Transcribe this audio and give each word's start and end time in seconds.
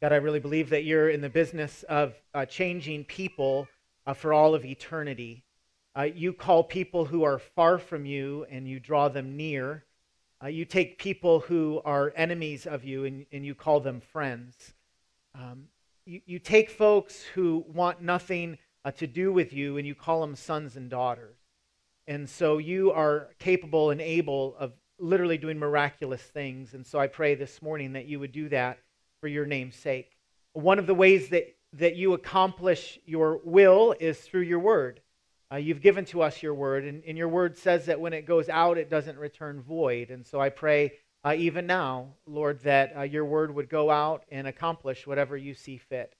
God, 0.00 0.12
I 0.12 0.16
really 0.16 0.38
believe 0.38 0.70
that 0.70 0.84
you're 0.84 1.10
in 1.10 1.22
the 1.22 1.28
business 1.28 1.82
of 1.88 2.14
uh, 2.32 2.46
changing 2.46 3.04
people 3.04 3.66
uh, 4.06 4.14
for 4.14 4.32
all 4.32 4.54
of 4.54 4.64
eternity. 4.64 5.42
Uh, 5.96 6.02
you 6.02 6.32
call 6.32 6.62
people 6.62 7.04
who 7.04 7.24
are 7.24 7.40
far 7.40 7.78
from 7.78 8.06
you 8.06 8.46
and 8.48 8.68
you 8.68 8.78
draw 8.78 9.08
them 9.08 9.36
near. 9.36 9.84
Uh, 10.40 10.46
you 10.46 10.64
take 10.64 10.98
people 10.98 11.40
who 11.40 11.82
are 11.84 12.12
enemies 12.14 12.64
of 12.64 12.84
you 12.84 13.06
and, 13.06 13.26
and 13.32 13.44
you 13.44 13.56
call 13.56 13.80
them 13.80 14.00
friends. 14.00 14.72
Um, 15.34 15.64
you, 16.06 16.20
you 16.26 16.38
take 16.38 16.70
folks 16.70 17.24
who 17.34 17.64
want 17.66 18.00
nothing 18.00 18.56
uh, 18.84 18.92
to 18.92 19.08
do 19.08 19.32
with 19.32 19.52
you 19.52 19.78
and 19.78 19.86
you 19.86 19.96
call 19.96 20.20
them 20.20 20.36
sons 20.36 20.76
and 20.76 20.88
daughters. 20.88 21.38
And 22.06 22.30
so 22.30 22.58
you 22.58 22.92
are 22.92 23.30
capable 23.40 23.90
and 23.90 24.00
able 24.00 24.54
of 24.60 24.74
literally 25.00 25.38
doing 25.38 25.58
miraculous 25.58 26.22
things. 26.22 26.72
And 26.72 26.86
so 26.86 27.00
I 27.00 27.08
pray 27.08 27.34
this 27.34 27.60
morning 27.60 27.94
that 27.94 28.06
you 28.06 28.20
would 28.20 28.30
do 28.30 28.48
that 28.50 28.78
for 29.20 29.28
your 29.28 29.46
name's 29.46 29.76
sake. 29.76 30.16
One 30.52 30.78
of 30.78 30.86
the 30.86 30.94
ways 30.94 31.28
that, 31.30 31.56
that 31.74 31.96
you 31.96 32.14
accomplish 32.14 32.98
your 33.04 33.40
will 33.44 33.94
is 33.98 34.18
through 34.18 34.42
your 34.42 34.58
word. 34.58 35.00
Uh, 35.50 35.56
you've 35.56 35.80
given 35.80 36.04
to 36.06 36.22
us 36.22 36.42
your 36.42 36.54
word, 36.54 36.84
and, 36.84 37.02
and, 37.04 37.16
your 37.16 37.28
word 37.28 37.56
says 37.56 37.86
that 37.86 38.00
when 38.00 38.12
it 38.12 38.26
goes 38.26 38.50
out, 38.50 38.76
it 38.76 38.90
doesn't 38.90 39.16
return 39.16 39.62
void. 39.62 40.10
And 40.10 40.26
so 40.26 40.40
I 40.40 40.50
pray 40.50 40.92
uh, 41.24 41.34
even 41.38 41.66
now, 41.66 42.08
Lord, 42.26 42.60
that 42.60 42.94
uh, 42.96 43.02
your 43.02 43.24
word 43.24 43.54
would 43.54 43.70
go 43.70 43.90
out 43.90 44.24
and 44.30 44.46
accomplish 44.46 45.06
whatever 45.06 45.38
you 45.38 45.54
see 45.54 45.78
fit. 45.78 46.14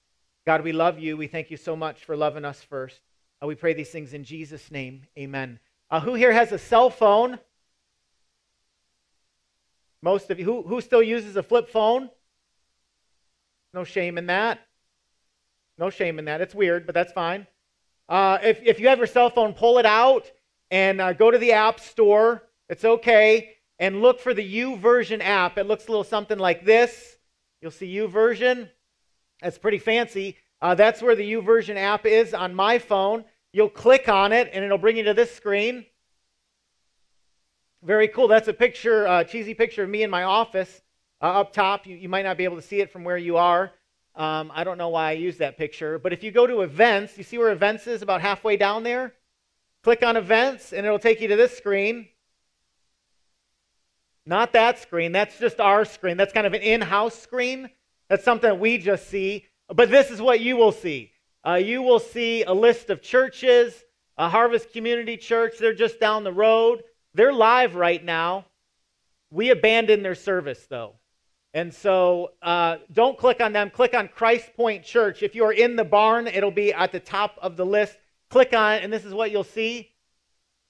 God, 0.47 0.63
we 0.63 0.73
love 0.73 0.99
you. 0.99 1.17
We 1.17 1.27
thank 1.27 1.51
you 1.51 1.59
so 1.59 1.77
much 1.77 2.05
for 2.05 2.17
loving 2.17 2.47
us 2.47 2.63
first. 2.63 3.01
Uh, 3.43 3.47
we 3.47 3.55
pray 3.55 3.75
these 3.75 3.91
things 3.91 4.15
in 4.15 4.25
Jesus' 4.25 4.71
name. 4.71 5.03
Amen. 5.19 5.59
Uh, 5.91 6.01
who 6.01 6.15
here 6.15 6.33
has 6.33 6.53
a 6.53 6.59
cell 6.59 6.89
phone? 6.89 7.39
Most 10.01 10.31
of 10.31 10.39
you. 10.39 10.45
Who, 10.47 10.63
who 10.63 10.81
still 10.81 11.03
uses 11.03 11.37
a 11.37 11.43
flip 11.43 11.69
phone? 11.69 12.09
No 13.75 13.85
shame 13.85 14.19
in 14.19 14.27
that. 14.27 14.61
No 15.79 15.91
shame 15.91 16.19
in 16.19 16.25
that. 16.25 16.41
It's 16.41 16.55
weird, 16.55 16.87
but 16.87 16.95
that's 16.95 17.13
fine. 17.13 17.47
Uh, 18.09 18.39
if, 18.43 18.61
if 18.63 18.81
you 18.81 18.89
have 18.89 18.99
your 18.99 19.07
cell 19.07 19.31
phone, 19.31 19.53
pull 19.53 19.79
it 19.79 19.87
out 19.87 20.31
and 20.71 21.01
uh, 21.01 21.13
go 21.13 21.31
to 21.31 21.39
the 21.39 21.53
App 21.53 21.79
Store. 21.81 22.43
It's 22.69 22.85
okay. 22.85 23.55
And 23.79 24.03
look 24.03 24.19
for 24.21 24.35
the 24.35 24.63
YouVersion 24.63 25.23
app. 25.23 25.57
It 25.57 25.67
looks 25.67 25.87
a 25.87 25.91
little 25.91 26.05
something 26.05 26.39
like 26.39 26.65
this. 26.65 27.17
You'll 27.61 27.71
see 27.71 27.95
YouVersion. 27.95 28.69
That's 29.41 29.59
pretty 29.59 29.79
fancy. 29.79 30.37
Uh, 30.61 30.75
that's 30.75 31.01
where 31.01 31.15
the 31.15 31.33
YouVersion 31.33 31.77
app 31.77 32.05
is 32.05 32.35
on 32.35 32.55
my 32.55 32.79
phone. 32.79 33.25
You'll 33.53 33.71
click 33.71 34.09
on 34.09 34.33
it, 34.33 34.51
and 34.53 34.65
it'll 34.65 34.79
bring 34.79 34.97
you 34.97 35.05
to 35.05 35.15
this 35.15 35.33
screen. 35.33 35.87
Very 37.85 38.09
cool. 38.09 38.27
That's 38.27 38.49
a 38.49 38.53
picture, 38.53 39.07
uh, 39.07 39.23
cheesy 39.23 39.55
picture 39.55 39.85
of 39.85 39.89
me 39.89 40.03
in 40.03 40.11
my 40.11 40.25
office 40.25 40.83
uh, 41.21 41.41
up 41.41 41.53
top. 41.53 41.87
You, 41.87 41.97
you 41.97 42.09
might 42.09 42.25
not 42.25 42.37
be 42.37 42.45
able 42.45 42.57
to 42.57 42.63
see 42.63 42.81
it 42.81 42.91
from 42.91 43.05
where 43.05 43.19
you 43.19 43.37
are. 43.37 43.73
Um, 44.15 44.51
I 44.55 44.65
don't 44.65 44.79
know 44.79 44.89
why 44.89 45.11
I 45.11 45.13
use 45.13 45.39
that 45.39 45.57
picture. 45.57 45.99
But 45.99 46.13
if 46.13 46.23
you 46.25 46.31
go 46.31 46.47
to 46.47 46.63
events, 46.63 47.17
you 47.17 47.25
see 47.25 47.39
where 47.39 47.53
events 47.53 47.87
is 47.87 48.03
about 48.03 48.21
halfway 48.21 48.57
down 48.57 48.83
there? 48.83 49.15
Click 49.85 50.03
on 50.03 50.17
events, 50.17 50.73
and 50.73 50.85
it'll 50.85 50.99
take 50.99 51.21
you 51.21 51.29
to 51.29 51.37
this 51.37 51.57
screen. 51.57 52.09
Not 54.27 54.53
that 54.53 54.79
screen. 54.79 55.13
That's 55.13 55.39
just 55.39 55.61
our 55.61 55.85
screen. 55.85 56.17
That's 56.17 56.33
kind 56.33 56.47
of 56.47 56.53
an 56.53 56.63
in 56.63 56.81
house 56.81 57.19
screen. 57.19 57.71
That's 58.09 58.25
something 58.25 58.59
we 58.59 58.79
just 58.79 59.09
see. 59.09 59.47
But 59.69 59.91
this 59.91 60.11
is 60.11 60.21
what 60.21 60.41
you 60.41 60.57
will 60.57 60.73
see. 60.73 61.13
Uh, 61.47 61.55
you 61.55 61.83
will 61.83 62.01
see 62.01 62.43
a 62.43 62.53
list 62.53 62.91
of 62.91 63.01
churches, 63.01 63.85
a 64.19 64.29
Harvest 64.29 64.73
Community 64.73 65.17
Church. 65.17 65.55
They're 65.59 65.73
just 65.73 66.01
down 66.01 66.25
the 66.25 66.33
road. 66.33 66.83
They're 67.15 67.33
live 67.33 67.75
right 67.75 68.05
now. 68.05 68.47
We 69.31 69.51
abandoned 69.51 70.05
their 70.05 70.15
service, 70.15 70.67
though. 70.69 70.95
And 71.55 71.73
so 71.73 72.33
uh, 72.43 72.77
don't 72.93 73.17
click 73.17 73.41
on 73.41 73.53
them. 73.53 73.71
Click 73.71 73.95
on 73.95 74.09
Christ 74.09 74.51
Point 74.55 74.85
Church. 74.85 75.23
If 75.23 75.35
you 75.35 75.45
are 75.45 75.53
in 75.53 75.77
the 75.77 75.85
barn, 75.85 76.27
it'll 76.27 76.51
be 76.51 76.73
at 76.73 76.93
the 76.93 77.01
top 77.01 77.39
of 77.41 77.57
the 77.57 77.65
list. 77.65 77.97
Click 78.29 78.53
on 78.53 78.75
it, 78.75 78.85
and 78.85 78.93
this 78.93 79.05
is 79.05 79.15
what 79.15 79.31
you'll 79.31 79.45
see. 79.45 79.91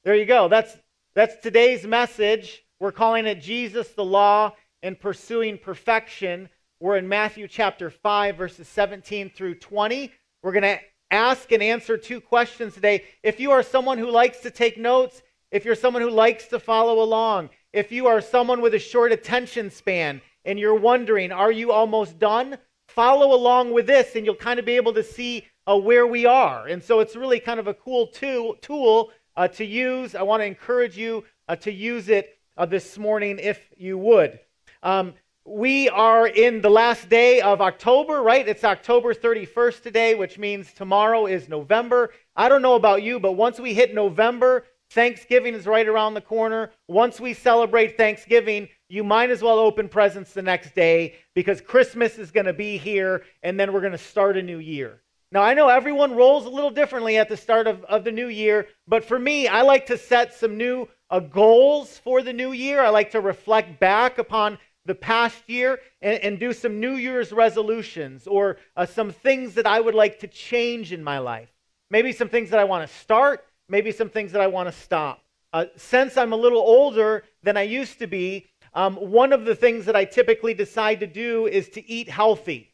There 0.04 0.14
you 0.14 0.24
go. 0.24 0.48
That's, 0.48 0.76
that's 1.14 1.42
today's 1.42 1.84
message. 1.84 2.64
We're 2.78 2.92
calling 2.92 3.26
it 3.26 3.40
Jesus, 3.40 3.88
the 3.88 4.04
Law, 4.04 4.54
and 4.82 4.98
Pursuing 4.98 5.58
Perfection. 5.58 6.48
We're 6.78 6.96
in 6.96 7.08
Matthew 7.08 7.48
chapter 7.48 7.90
5, 7.90 8.36
verses 8.36 8.68
17 8.68 9.30
through 9.30 9.56
20. 9.56 10.12
We're 10.44 10.52
going 10.52 10.62
to 10.62 10.78
ask 11.10 11.50
and 11.50 11.62
answer 11.62 11.96
two 11.96 12.20
questions 12.20 12.74
today. 12.74 13.04
If 13.24 13.40
you 13.40 13.50
are 13.50 13.64
someone 13.64 13.98
who 13.98 14.10
likes 14.10 14.38
to 14.40 14.50
take 14.52 14.78
notes, 14.78 15.22
if 15.50 15.64
you're 15.64 15.74
someone 15.74 16.02
who 16.02 16.10
likes 16.10 16.46
to 16.48 16.60
follow 16.60 17.02
along, 17.02 17.50
if 17.72 17.90
you 17.90 18.06
are 18.06 18.20
someone 18.20 18.60
with 18.60 18.74
a 18.74 18.78
short 18.78 19.10
attention 19.10 19.70
span 19.70 20.20
and 20.48 20.58
you're 20.58 20.74
wondering, 20.74 21.30
are 21.30 21.52
you 21.52 21.72
almost 21.72 22.18
done? 22.18 22.56
Follow 22.88 23.34
along 23.34 23.70
with 23.74 23.86
this 23.86 24.16
and 24.16 24.24
you'll 24.24 24.34
kind 24.34 24.58
of 24.58 24.64
be 24.64 24.76
able 24.76 24.94
to 24.94 25.04
see 25.04 25.46
uh, 25.66 25.76
where 25.76 26.06
we 26.06 26.24
are. 26.24 26.66
And 26.66 26.82
so 26.82 27.00
it's 27.00 27.14
really 27.14 27.38
kind 27.38 27.60
of 27.60 27.66
a 27.66 27.74
cool 27.74 28.06
tool, 28.06 28.56
tool 28.62 29.10
uh, 29.36 29.46
to 29.48 29.64
use. 29.64 30.14
I 30.14 30.22
want 30.22 30.40
to 30.40 30.46
encourage 30.46 30.96
you 30.96 31.24
uh, 31.48 31.56
to 31.56 31.70
use 31.70 32.08
it 32.08 32.38
uh, 32.56 32.64
this 32.64 32.96
morning 32.96 33.38
if 33.38 33.60
you 33.76 33.98
would. 33.98 34.40
Um, 34.82 35.12
we 35.44 35.90
are 35.90 36.26
in 36.26 36.62
the 36.62 36.70
last 36.70 37.10
day 37.10 37.42
of 37.42 37.60
October, 37.60 38.22
right? 38.22 38.48
It's 38.48 38.64
October 38.64 39.12
31st 39.12 39.82
today, 39.82 40.14
which 40.14 40.38
means 40.38 40.72
tomorrow 40.72 41.26
is 41.26 41.50
November. 41.50 42.10
I 42.34 42.48
don't 42.48 42.62
know 42.62 42.74
about 42.74 43.02
you, 43.02 43.20
but 43.20 43.32
once 43.32 43.60
we 43.60 43.74
hit 43.74 43.94
November, 43.94 44.64
Thanksgiving 44.90 45.52
is 45.52 45.66
right 45.66 45.86
around 45.86 46.14
the 46.14 46.22
corner. 46.22 46.70
Once 46.86 47.20
we 47.20 47.34
celebrate 47.34 47.98
Thanksgiving, 47.98 48.68
you 48.88 49.04
might 49.04 49.30
as 49.30 49.42
well 49.42 49.58
open 49.58 49.88
presents 49.88 50.32
the 50.32 50.42
next 50.42 50.74
day 50.74 51.14
because 51.34 51.60
Christmas 51.60 52.18
is 52.18 52.30
going 52.30 52.46
to 52.46 52.52
be 52.52 52.78
here 52.78 53.22
and 53.42 53.58
then 53.58 53.72
we're 53.72 53.80
going 53.80 53.92
to 53.92 53.98
start 53.98 54.36
a 54.36 54.42
new 54.42 54.58
year. 54.58 55.02
Now, 55.30 55.42
I 55.42 55.52
know 55.52 55.68
everyone 55.68 56.16
rolls 56.16 56.46
a 56.46 56.50
little 56.50 56.70
differently 56.70 57.18
at 57.18 57.28
the 57.28 57.36
start 57.36 57.66
of, 57.66 57.84
of 57.84 58.04
the 58.04 58.12
new 58.12 58.28
year, 58.28 58.66
but 58.86 59.04
for 59.04 59.18
me, 59.18 59.46
I 59.46 59.60
like 59.60 59.84
to 59.86 59.98
set 59.98 60.32
some 60.32 60.56
new 60.56 60.88
uh, 61.10 61.20
goals 61.20 61.98
for 61.98 62.22
the 62.22 62.32
new 62.32 62.52
year. 62.52 62.80
I 62.80 62.88
like 62.88 63.10
to 63.10 63.20
reflect 63.20 63.78
back 63.78 64.16
upon 64.16 64.58
the 64.86 64.94
past 64.94 65.42
year 65.46 65.80
and, 66.00 66.18
and 66.20 66.40
do 66.40 66.54
some 66.54 66.80
New 66.80 66.94
Year's 66.94 67.30
resolutions 67.30 68.26
or 68.26 68.56
uh, 68.74 68.86
some 68.86 69.12
things 69.12 69.54
that 69.54 69.66
I 69.66 69.80
would 69.80 69.94
like 69.94 70.18
to 70.20 70.26
change 70.26 70.92
in 70.92 71.04
my 71.04 71.18
life. 71.18 71.50
Maybe 71.90 72.12
some 72.12 72.30
things 72.30 72.50
that 72.50 72.58
I 72.58 72.64
want 72.64 72.88
to 72.88 72.96
start, 72.96 73.44
maybe 73.68 73.92
some 73.92 74.08
things 74.08 74.32
that 74.32 74.40
I 74.40 74.46
want 74.46 74.68
to 74.68 74.80
stop. 74.80 75.22
Uh, 75.52 75.66
since 75.76 76.16
I'm 76.16 76.32
a 76.32 76.36
little 76.36 76.60
older 76.60 77.24
than 77.42 77.56
I 77.56 77.62
used 77.62 77.98
to 78.00 78.06
be, 78.06 78.46
um, 78.74 78.96
one 78.96 79.32
of 79.32 79.44
the 79.44 79.54
things 79.54 79.86
that 79.86 79.96
I 79.96 80.04
typically 80.04 80.54
decide 80.54 81.00
to 81.00 81.06
do 81.06 81.46
is 81.46 81.68
to 81.70 81.90
eat 81.90 82.08
healthy. 82.08 82.72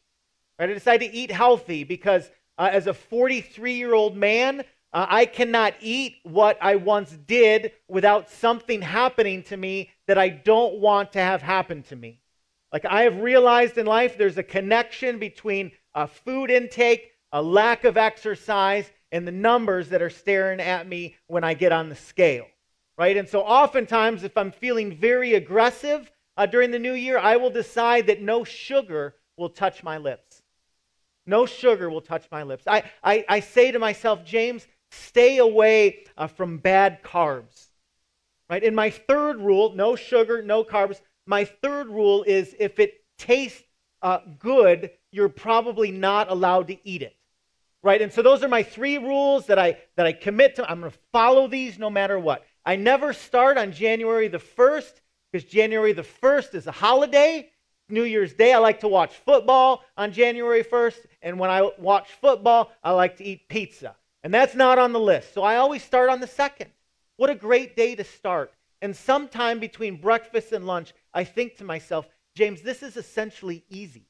Right? 0.59 0.69
I 0.69 0.73
decide 0.73 0.99
to 0.99 1.11
eat 1.11 1.31
healthy 1.31 1.83
because 1.83 2.29
uh, 2.57 2.69
as 2.71 2.87
a 2.87 2.93
43 2.93 3.73
year 3.73 3.93
old 3.93 4.15
man, 4.15 4.63
uh, 4.93 5.05
I 5.09 5.25
cannot 5.25 5.73
eat 5.81 6.15
what 6.23 6.57
I 6.61 6.77
once 6.77 7.11
did 7.11 7.73
without 7.87 8.29
something 8.29 8.81
happening 8.81 9.43
to 9.43 9.57
me 9.57 9.91
that 10.07 10.17
I 10.17 10.29
don't 10.29 10.79
want 10.79 11.11
to 11.13 11.19
have 11.19 11.41
happen 11.41 11.83
to 11.83 11.95
me. 11.95 12.21
Like 12.71 12.85
I 12.85 13.03
have 13.03 13.21
realized 13.21 13.77
in 13.77 13.85
life, 13.85 14.17
there's 14.17 14.37
a 14.37 14.43
connection 14.43 15.19
between 15.19 15.71
a 15.93 16.07
food 16.07 16.49
intake, 16.49 17.11
a 17.31 17.41
lack 17.41 17.83
of 17.83 17.97
exercise, 17.97 18.89
and 19.11 19.27
the 19.27 19.31
numbers 19.31 19.89
that 19.89 20.01
are 20.01 20.09
staring 20.09 20.59
at 20.59 20.87
me 20.87 21.15
when 21.27 21.43
I 21.43 21.53
get 21.53 21.71
on 21.71 21.89
the 21.89 21.95
scale, 21.95 22.47
right? 22.97 23.17
And 23.17 23.27
so 23.27 23.41
oftentimes, 23.41 24.23
if 24.23 24.37
I'm 24.37 24.51
feeling 24.51 24.95
very 24.95 25.33
aggressive 25.33 26.11
uh, 26.37 26.45
during 26.45 26.71
the 26.71 26.79
new 26.79 26.93
year, 26.93 27.17
I 27.17 27.37
will 27.37 27.49
decide 27.49 28.07
that 28.07 28.21
no 28.21 28.43
sugar 28.43 29.15
will 29.37 29.49
touch 29.49 29.83
my 29.83 29.97
lips. 29.97 30.41
No 31.25 31.45
sugar 31.45 31.89
will 31.89 32.01
touch 32.01 32.27
my 32.31 32.43
lips. 32.43 32.65
I, 32.67 32.83
I, 33.03 33.25
I 33.27 33.39
say 33.39 33.71
to 33.71 33.79
myself, 33.79 34.23
James, 34.23 34.67
stay 34.91 35.37
away 35.37 36.03
uh, 36.17 36.27
from 36.27 36.57
bad 36.57 37.03
carbs. 37.03 37.67
Right? 38.49 38.63
And 38.63 38.75
my 38.75 38.91
third 38.91 39.41
rule 39.41 39.73
no 39.73 39.95
sugar, 39.95 40.41
no 40.41 40.63
carbs. 40.63 41.01
My 41.25 41.45
third 41.45 41.87
rule 41.87 42.23
is 42.23 42.55
if 42.59 42.79
it 42.79 43.03
tastes 43.17 43.63
uh, 44.03 44.19
good, 44.37 44.91
you're 45.11 45.29
probably 45.29 45.89
not 45.89 46.29
allowed 46.29 46.67
to 46.67 46.87
eat 46.87 47.01
it 47.01 47.15
right? 47.85 48.01
And 48.01 48.11
so 48.11 48.23
those 48.23 48.43
are 48.43 48.47
my 48.47 48.63
three 48.63 48.97
rules 48.97 49.45
that 49.45 49.59
I 49.59 49.77
that 49.95 50.07
I 50.07 50.11
commit 50.11 50.55
to. 50.55 50.69
I'm 50.69 50.79
going 50.79 50.91
to 50.91 50.97
follow 51.13 51.47
these 51.47 51.77
no 51.77 51.91
matter 51.91 52.19
what. 52.19 52.43
I 52.65 52.75
never 52.75 53.13
start 53.13 53.57
on 53.57 53.71
January 53.71 54.27
the 54.27 54.39
1st 54.39 54.93
because 55.31 55.47
January 55.47 55.93
the 55.93 56.01
1st 56.01 56.55
is 56.55 56.67
a 56.67 56.71
holiday. 56.71 57.51
New 57.89 58.03
Year's 58.03 58.33
Day, 58.33 58.53
I 58.53 58.57
like 58.57 58.79
to 58.79 58.87
watch 58.87 59.13
football 59.13 59.83
on 59.95 60.11
January 60.11 60.63
1st. 60.63 61.05
And 61.21 61.37
when 61.37 61.51
I 61.51 61.69
watch 61.77 62.09
football, 62.19 62.71
I 62.83 62.91
like 62.91 63.17
to 63.17 63.23
eat 63.23 63.47
pizza. 63.47 63.95
And 64.23 64.33
that's 64.33 64.55
not 64.55 64.79
on 64.79 64.91
the 64.91 64.99
list. 64.99 65.35
So 65.35 65.43
I 65.43 65.57
always 65.57 65.83
start 65.83 66.09
on 66.09 66.19
the 66.19 66.27
2nd. 66.27 66.67
What 67.17 67.29
a 67.29 67.35
great 67.35 67.75
day 67.75 67.93
to 67.95 68.03
start. 68.03 68.51
And 68.81 68.95
sometime 68.95 69.59
between 69.59 70.01
breakfast 70.01 70.51
and 70.51 70.65
lunch, 70.65 70.93
I 71.13 71.23
think 71.23 71.57
to 71.57 71.63
myself, 71.63 72.07
James, 72.35 72.61
this 72.61 72.81
is 72.81 72.97
essentially 72.97 73.63
easy. 73.69 74.07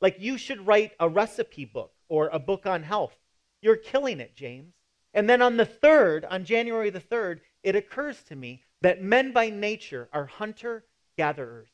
Like 0.00 0.20
you 0.20 0.38
should 0.38 0.64
write 0.64 0.92
a 1.00 1.08
recipe 1.08 1.64
book 1.64 1.92
or 2.08 2.28
a 2.28 2.38
book 2.38 2.66
on 2.66 2.84
health. 2.84 3.16
You're 3.60 3.76
killing 3.76 4.20
it, 4.20 4.36
James. 4.36 4.74
And 5.12 5.28
then 5.28 5.42
on 5.42 5.56
the 5.56 5.66
3rd, 5.66 6.24
on 6.30 6.44
January 6.44 6.90
the 6.90 7.00
3rd, 7.00 7.40
it 7.62 7.76
occurs 7.76 8.22
to 8.24 8.36
me 8.36 8.62
that 8.82 9.02
men 9.02 9.32
by 9.32 9.50
nature 9.50 10.08
are 10.12 10.26
hunter 10.26 10.84
gatherers. 11.16 11.68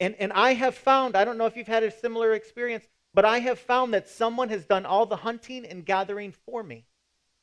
And, 0.00 0.14
and 0.18 0.32
I 0.32 0.54
have 0.54 0.74
found, 0.74 1.16
I 1.16 1.24
don't 1.24 1.38
know 1.38 1.46
if 1.46 1.56
you've 1.56 1.66
had 1.66 1.82
a 1.82 1.90
similar 1.90 2.32
experience, 2.32 2.86
but 3.12 3.24
I 3.24 3.38
have 3.40 3.58
found 3.58 3.94
that 3.94 4.08
someone 4.08 4.48
has 4.48 4.64
done 4.64 4.86
all 4.86 5.06
the 5.06 5.16
hunting 5.16 5.64
and 5.64 5.86
gathering 5.86 6.32
for 6.32 6.62
me. 6.62 6.86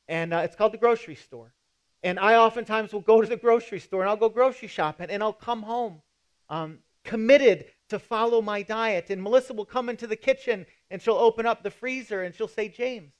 And 0.08 0.34
uh, 0.34 0.38
it's 0.38 0.56
called 0.56 0.72
the 0.72 0.78
grocery 0.78 1.14
store. 1.14 1.54
And 2.02 2.18
I 2.18 2.34
oftentimes 2.34 2.92
will 2.92 3.00
go 3.00 3.22
to 3.22 3.28
the 3.28 3.36
grocery 3.36 3.78
store 3.78 4.02
and 4.02 4.10
I'll 4.10 4.16
go 4.16 4.28
grocery 4.28 4.68
shopping 4.68 5.08
and 5.08 5.22
I'll 5.22 5.32
come 5.32 5.62
home 5.62 6.02
um, 6.48 6.80
committed 7.04 7.66
to 7.88 7.98
follow 7.98 8.42
my 8.42 8.62
diet. 8.62 9.08
And 9.08 9.22
Melissa 9.22 9.54
will 9.54 9.64
come 9.64 9.88
into 9.88 10.06
the 10.06 10.16
kitchen 10.16 10.66
and 10.90 11.00
she'll 11.00 11.14
open 11.14 11.46
up 11.46 11.62
the 11.62 11.70
freezer 11.70 12.22
and 12.22 12.34
she'll 12.34 12.48
say, 12.48 12.68
James, 12.68 13.12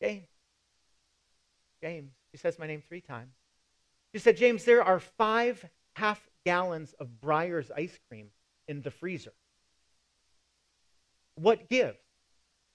James, 0.00 0.28
James. 1.82 2.12
She 2.30 2.38
says 2.38 2.58
my 2.58 2.66
name 2.68 2.82
three 2.88 3.00
times. 3.00 3.32
She 4.12 4.18
said, 4.18 4.36
James, 4.36 4.64
there 4.64 4.82
are 4.82 5.00
five 5.00 5.64
half 5.94 6.20
gallons 6.44 6.94
of 6.98 7.20
Breyer's 7.20 7.70
ice 7.70 7.98
cream 8.08 8.28
in 8.66 8.82
the 8.82 8.90
freezer. 8.90 9.32
What 11.34 11.68
gives? 11.68 11.98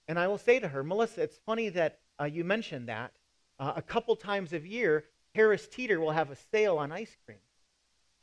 And 0.08 0.18
I 0.18 0.28
will 0.28 0.38
say 0.38 0.58
to 0.58 0.68
her, 0.68 0.82
Melissa, 0.82 1.22
it's 1.22 1.38
funny 1.46 1.68
that 1.70 1.98
uh, 2.20 2.24
you 2.24 2.44
mentioned 2.44 2.88
that. 2.88 3.12
Uh, 3.58 3.72
a 3.76 3.82
couple 3.82 4.14
times 4.16 4.52
a 4.52 4.60
year, 4.60 5.04
Harris 5.34 5.66
Teeter 5.66 6.00
will 6.00 6.12
have 6.12 6.30
a 6.30 6.36
sale 6.52 6.78
on 6.78 6.92
ice 6.92 7.14
cream. 7.24 7.38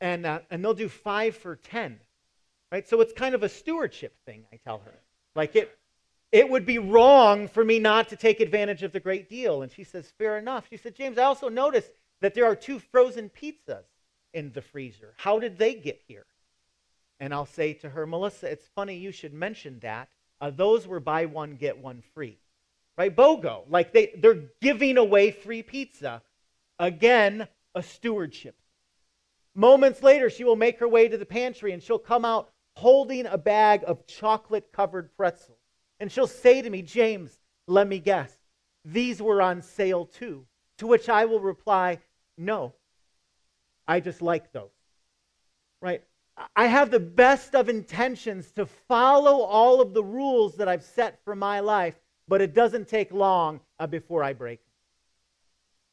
And, 0.00 0.26
uh, 0.26 0.40
and 0.50 0.64
they'll 0.64 0.74
do 0.74 0.88
five 0.88 1.36
for 1.36 1.56
10. 1.56 2.00
Right? 2.72 2.88
So 2.88 3.00
it's 3.00 3.12
kind 3.12 3.34
of 3.34 3.42
a 3.42 3.48
stewardship 3.48 4.16
thing, 4.26 4.44
I 4.52 4.56
tell 4.64 4.78
her. 4.78 4.94
Like 5.36 5.54
it, 5.56 5.76
it 6.32 6.48
would 6.48 6.66
be 6.66 6.78
wrong 6.78 7.48
for 7.48 7.64
me 7.64 7.78
not 7.78 8.08
to 8.08 8.16
take 8.16 8.40
advantage 8.40 8.82
of 8.82 8.92
the 8.92 9.00
great 9.00 9.28
deal. 9.28 9.62
And 9.62 9.70
she 9.70 9.84
says, 9.84 10.12
Fair 10.18 10.38
enough. 10.38 10.66
She 10.70 10.76
said, 10.76 10.94
James, 10.94 11.18
I 11.18 11.24
also 11.24 11.48
noticed 11.48 11.90
that 12.24 12.34
there 12.34 12.46
are 12.46 12.56
two 12.56 12.78
frozen 12.78 13.30
pizzas 13.30 13.84
in 14.32 14.50
the 14.52 14.62
freezer. 14.62 15.14
How 15.18 15.38
did 15.38 15.58
they 15.58 15.74
get 15.74 16.00
here? 16.08 16.26
And 17.20 17.32
I'll 17.34 17.46
say 17.46 17.74
to 17.74 17.90
her, 17.90 18.06
Melissa, 18.06 18.50
it's 18.50 18.66
funny 18.74 18.96
you 18.96 19.12
should 19.12 19.32
mention 19.32 19.78
that. 19.80 20.08
Uh, 20.40 20.50
those 20.50 20.86
were 20.86 21.00
buy 21.00 21.26
one, 21.26 21.56
get 21.56 21.78
one 21.78 22.02
free. 22.14 22.38
Right? 22.96 23.14
BOGO. 23.14 23.64
Like 23.68 23.92
they, 23.92 24.12
they're 24.16 24.42
giving 24.60 24.98
away 24.98 25.30
free 25.30 25.62
pizza. 25.62 26.22
Again, 26.78 27.46
a 27.74 27.82
stewardship. 27.82 28.56
Moments 29.54 30.02
later, 30.02 30.30
she 30.30 30.44
will 30.44 30.56
make 30.56 30.78
her 30.80 30.88
way 30.88 31.08
to 31.08 31.16
the 31.16 31.26
pantry 31.26 31.72
and 31.72 31.82
she'll 31.82 31.98
come 31.98 32.24
out 32.24 32.50
holding 32.76 33.26
a 33.26 33.38
bag 33.38 33.84
of 33.86 34.06
chocolate 34.06 34.72
covered 34.72 35.14
pretzels. 35.16 35.58
And 36.00 36.10
she'll 36.10 36.26
say 36.26 36.60
to 36.62 36.70
me, 36.70 36.82
James, 36.82 37.38
let 37.66 37.86
me 37.86 37.98
guess, 37.98 38.34
these 38.84 39.22
were 39.22 39.40
on 39.40 39.62
sale 39.62 40.06
too. 40.06 40.46
To 40.78 40.86
which 40.88 41.08
I 41.08 41.24
will 41.26 41.40
reply, 41.40 42.00
no, 42.36 42.74
I 43.86 44.00
just 44.00 44.22
like 44.22 44.52
those. 44.52 44.70
Right? 45.80 46.02
I 46.56 46.66
have 46.66 46.90
the 46.90 47.00
best 47.00 47.54
of 47.54 47.68
intentions 47.68 48.50
to 48.52 48.66
follow 48.66 49.42
all 49.42 49.80
of 49.80 49.94
the 49.94 50.02
rules 50.02 50.56
that 50.56 50.68
I've 50.68 50.82
set 50.82 51.22
for 51.24 51.36
my 51.36 51.60
life, 51.60 51.94
but 52.26 52.40
it 52.40 52.54
doesn't 52.54 52.88
take 52.88 53.12
long 53.12 53.60
uh, 53.78 53.86
before 53.86 54.22
I 54.24 54.32
break. 54.32 54.60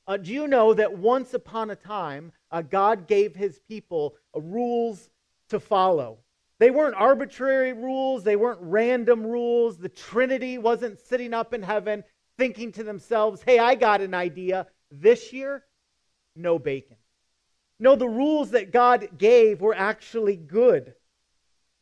Uh, 0.08 0.18
do 0.18 0.34
you 0.34 0.48
know 0.48 0.74
that 0.74 0.98
once 0.98 1.34
upon 1.34 1.70
a 1.70 1.76
time, 1.76 2.32
uh, 2.50 2.62
God 2.62 3.08
gave 3.08 3.36
his 3.36 3.60
people 3.60 4.16
uh, 4.36 4.42
rules 4.42 5.10
to 5.50 5.60
follow? 5.60 6.18
They 6.58 6.72
weren't 6.72 6.96
arbitrary 6.96 7.74
rules, 7.74 8.24
they 8.24 8.36
weren't 8.36 8.60
random 8.62 9.26
rules. 9.26 9.78
The 9.78 9.90
Trinity 9.90 10.58
wasn't 10.58 11.00
sitting 11.00 11.34
up 11.34 11.54
in 11.54 11.62
heaven 11.62 12.04
thinking 12.38 12.72
to 12.72 12.84
themselves, 12.84 13.44
hey, 13.44 13.60
I 13.60 13.76
got 13.76 14.02
an 14.02 14.14
idea. 14.14 14.68
This 14.90 15.32
year, 15.32 15.64
no 16.36 16.60
bacon. 16.60 16.98
No, 17.80 17.96
the 17.96 18.08
rules 18.08 18.52
that 18.52 18.72
God 18.72 19.18
gave 19.18 19.62
were 19.62 19.76
actually 19.76 20.36
good. 20.36 20.94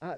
Uh, 0.02 0.16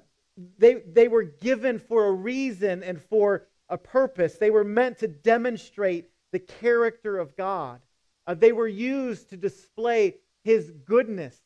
they, 0.58 0.76
they 0.76 1.08
were 1.08 1.24
given 1.24 1.80
for 1.80 2.06
a 2.06 2.12
reason 2.12 2.84
and 2.84 3.02
for 3.02 3.48
a 3.68 3.78
purpose. 3.78 4.38
They 4.38 4.52
were 4.52 4.64
meant 4.64 5.00
to 5.00 5.08
demonstrate 5.08 6.10
the 6.32 6.40
character 6.40 7.18
of 7.18 7.36
God. 7.36 7.82
Uh, 8.28 8.36
they 8.36 8.52
were 8.52 8.68
used 8.68 9.30
to 9.30 9.38
display 9.38 10.16
his 10.44 10.72
goodness 10.86 11.42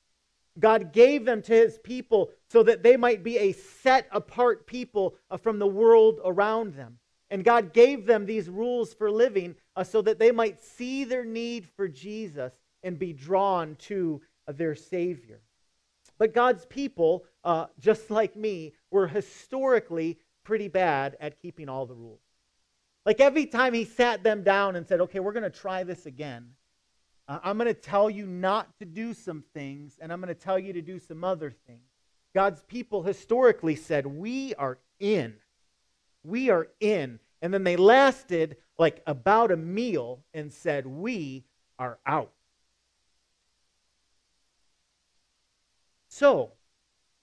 God 0.58 0.94
gave 0.94 1.26
them 1.26 1.42
to 1.44 1.54
his 1.54 1.78
people 1.80 2.32
so 2.50 2.64
that 2.64 2.84
they 2.84 2.96
might 2.98 3.24
be 3.24 3.38
a 3.38 3.52
set 3.52 4.08
apart 4.12 4.66
people 4.66 5.16
uh, 5.30 5.38
from 5.38 5.60
the 5.60 5.68
world 5.68 6.20
around 6.24 6.76
them. 6.76 6.98
And 7.30 7.44
God 7.44 7.74
gave 7.74 8.06
them 8.06 8.26
these 8.26 8.50
rules 8.50 8.94
for 8.94 9.12
living 9.12 9.56
uh, 9.76 9.84
so 9.84 10.02
that 10.04 10.20
they 10.20 10.32
might 10.32 10.62
see 10.62 11.04
their 11.04 11.26
need 11.26 11.68
for 11.76 11.88
Jesus 11.88 12.54
and 12.86 12.98
be 12.98 13.12
drawn 13.12 13.76
to 13.76 14.22
their 14.48 14.76
Savior. 14.76 15.42
But 16.18 16.34
God's 16.34 16.66
people, 16.66 17.26
uh, 17.44 17.66
just 17.80 18.10
like 18.10 18.38
me, 18.38 18.74
were 18.92 19.08
historically 19.08 20.20
pretty 20.46 20.70
bad 20.70 21.18
at 21.20 21.42
keeping 21.42 21.68
all 21.68 21.86
the 21.86 21.96
rules. 21.96 22.22
Like 23.06 23.20
every 23.20 23.46
time 23.46 23.74
he 23.74 23.84
sat 23.84 24.24
them 24.24 24.44
down 24.44 24.76
and 24.76 24.88
said, 24.88 25.02
okay, 25.02 25.20
we're 25.20 25.34
going 25.34 25.44
to 25.44 25.50
try 25.50 25.84
this 25.84 26.06
again, 26.06 26.52
uh, 27.28 27.40
I'm 27.44 27.58
going 27.58 27.68
to 27.68 27.74
tell 27.74 28.10
you 28.10 28.26
not 28.26 28.78
to 28.80 28.86
do 28.86 29.14
some 29.14 29.44
things, 29.54 29.98
and 30.00 30.14
I'm 30.14 30.22
going 30.22 30.34
to 30.34 30.40
tell 30.40 30.60
you 30.60 30.74
to 30.74 30.82
do 30.82 31.00
some 31.00 31.24
other 31.24 31.52
things. 31.52 31.82
God's 32.34 32.62
people 32.64 33.02
historically 33.02 33.76
said, 33.76 34.06
We 34.06 34.54
are 34.56 34.78
in. 35.00 35.36
We 36.24 36.50
are 36.50 36.68
in. 36.80 37.20
And 37.42 37.54
then 37.54 37.64
they 37.64 37.78
lasted 37.78 38.58
like 38.78 39.02
about 39.08 39.52
a 39.52 39.58
meal 39.58 40.24
and 40.34 40.52
said, 40.52 40.86
We 40.86 41.46
are 41.80 41.98
out. 42.06 42.32
So, 46.18 46.54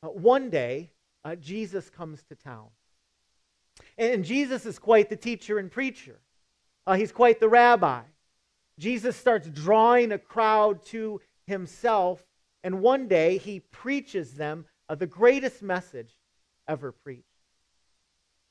uh, 0.02 0.08
one 0.08 0.50
day, 0.50 0.90
uh, 1.24 1.34
Jesus 1.36 1.88
comes 1.88 2.22
to 2.24 2.34
town. 2.34 2.68
And 3.96 4.22
Jesus 4.22 4.66
is 4.66 4.78
quite 4.78 5.08
the 5.08 5.16
teacher 5.16 5.58
and 5.58 5.70
preacher. 5.70 6.20
Uh, 6.86 6.92
he's 6.92 7.10
quite 7.10 7.40
the 7.40 7.48
rabbi. 7.48 8.02
Jesus 8.78 9.16
starts 9.16 9.48
drawing 9.48 10.12
a 10.12 10.18
crowd 10.18 10.84
to 10.86 11.22
himself, 11.46 12.22
and 12.64 12.82
one 12.82 13.08
day 13.08 13.38
he 13.38 13.60
preaches 13.60 14.34
them 14.34 14.66
uh, 14.90 14.94
the 14.94 15.06
greatest 15.06 15.62
message 15.62 16.14
ever 16.68 16.92
preached. 16.92 17.24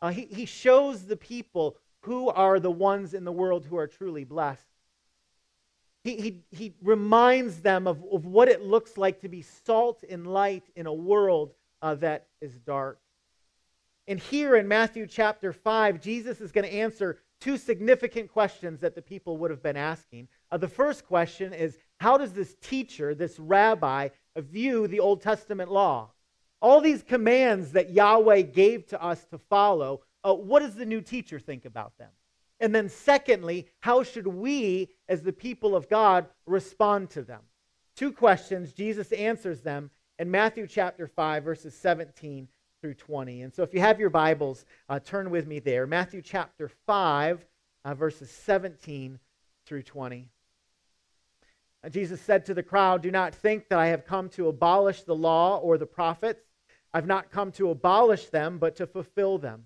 Uh, 0.02 0.10
he, 0.10 0.26
he 0.26 0.46
shows 0.46 1.06
the 1.06 1.18
people 1.18 1.78
who 2.00 2.30
are 2.30 2.60
the 2.60 2.72
ones 2.72 3.14
in 3.14 3.26
the 3.26 3.32
world 3.32 3.68
who 3.68 3.78
are 3.78 3.86
truly 3.86 4.24
blessed. 4.24 4.71
He, 6.04 6.16
he, 6.16 6.44
he 6.52 6.74
reminds 6.82 7.62
them 7.62 7.88
of, 7.88 8.04
of 8.12 8.26
what 8.26 8.48
it 8.48 8.64
looks 8.64 8.98
like 8.98 9.22
to 9.22 9.30
be 9.30 9.44
salt 9.44 10.04
and 10.10 10.26
light 10.26 10.64
in 10.76 10.88
a 10.88 10.94
world 10.94 11.54
uh, 11.82 11.96
that 11.96 12.28
is 12.42 12.56
dark. 12.56 13.00
And 14.08 14.20
here 14.20 14.56
in 14.56 14.68
Matthew 14.68 15.06
chapter 15.06 15.54
5, 15.54 16.02
Jesus 16.02 16.42
is 16.42 16.52
going 16.52 16.66
to 16.66 16.74
answer 16.74 17.20
two 17.40 17.58
significant 17.58 18.32
questions 18.32 18.80
that 18.82 18.96
the 18.96 19.02
people 19.02 19.38
would 19.38 19.52
have 19.52 19.62
been 19.62 19.78
asking. 19.78 20.28
Uh, 20.52 20.58
the 20.58 20.68
first 20.68 21.06
question 21.06 21.54
is 21.54 21.78
How 22.00 22.18
does 22.18 22.34
this 22.34 22.56
teacher, 22.62 23.14
this 23.14 23.40
rabbi, 23.40 24.10
view 24.36 24.88
the 24.88 25.00
Old 25.00 25.22
Testament 25.22 25.72
law? 25.72 26.12
All 26.62 26.82
these 26.82 27.04
commands 27.04 27.72
that 27.72 27.92
Yahweh 27.92 28.42
gave 28.42 28.88
to 28.88 29.02
us 29.02 29.24
to 29.26 29.38
follow, 29.38 30.02
uh, 30.24 30.34
what 30.34 30.60
does 30.62 30.76
the 30.76 30.86
new 30.86 31.02
teacher 31.02 31.40
think 31.40 31.66
about 31.66 31.98
them? 31.98 32.10
And 32.62 32.74
then, 32.74 32.90
secondly, 32.90 33.68
how 33.80 34.04
should 34.04 34.28
we, 34.28 34.90
as 35.10 35.24
the 35.24 35.34
people 35.34 35.76
of 35.76 35.90
God, 35.90 36.28
respond 36.46 37.10
to 37.10 37.24
them? 37.24 37.42
Two 37.96 38.12
questions. 38.12 38.72
Jesus 38.72 39.12
answers 39.12 39.62
them 39.62 39.90
in 40.20 40.30
Matthew 40.30 40.68
chapter 40.68 41.08
5, 41.08 41.44
verses 41.44 41.74
17 41.74 42.48
through 42.80 42.94
20. 42.94 43.42
And 43.42 43.54
so 43.54 43.64
if 43.64 43.74
you 43.74 43.80
have 43.80 44.00
your 44.00 44.12
Bibles, 44.12 44.66
uh, 44.90 45.00
turn 45.00 45.32
with 45.32 45.48
me 45.48 45.58
there. 45.58 45.88
Matthew 45.88 46.22
chapter 46.22 46.70
5, 46.86 47.44
uh, 47.84 47.96
verses 47.96 48.30
17 48.30 49.20
through 49.66 49.84
20. 49.84 50.28
Uh, 51.84 51.90
Jesus 51.90 52.22
said 52.22 52.46
to 52.46 52.54
the 52.54 52.62
crowd, 52.62 53.02
Do 53.02 53.10
not 53.10 53.34
think 53.34 53.70
that 53.70 53.80
I 53.80 53.88
have 53.88 54.06
come 54.06 54.30
to 54.30 54.50
abolish 54.50 55.02
the 55.02 55.16
law 55.16 55.58
or 55.58 55.80
the 55.80 55.88
prophets. 55.88 56.46
I've 56.94 57.08
not 57.08 57.32
come 57.32 57.52
to 57.54 57.72
abolish 57.72 58.28
them, 58.28 58.60
but 58.60 58.76
to 58.76 58.86
fulfill 58.86 59.40
them. 59.40 59.66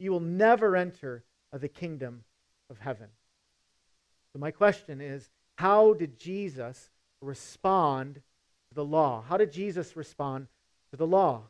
you 0.00 0.10
will 0.10 0.20
never 0.20 0.76
enter 0.76 1.24
the 1.52 1.68
kingdom 1.68 2.24
of 2.68 2.78
heaven. 2.78 3.08
So, 4.32 4.38
my 4.38 4.50
question 4.50 5.00
is 5.00 5.28
how 5.56 5.92
did 5.92 6.18
Jesus 6.18 6.90
respond 7.20 8.14
to 8.14 8.74
the 8.74 8.84
law? 8.84 9.22
How 9.28 9.36
did 9.36 9.52
Jesus 9.52 9.96
respond 9.96 10.46
to 10.90 10.96
the 10.96 11.06
law? 11.06 11.42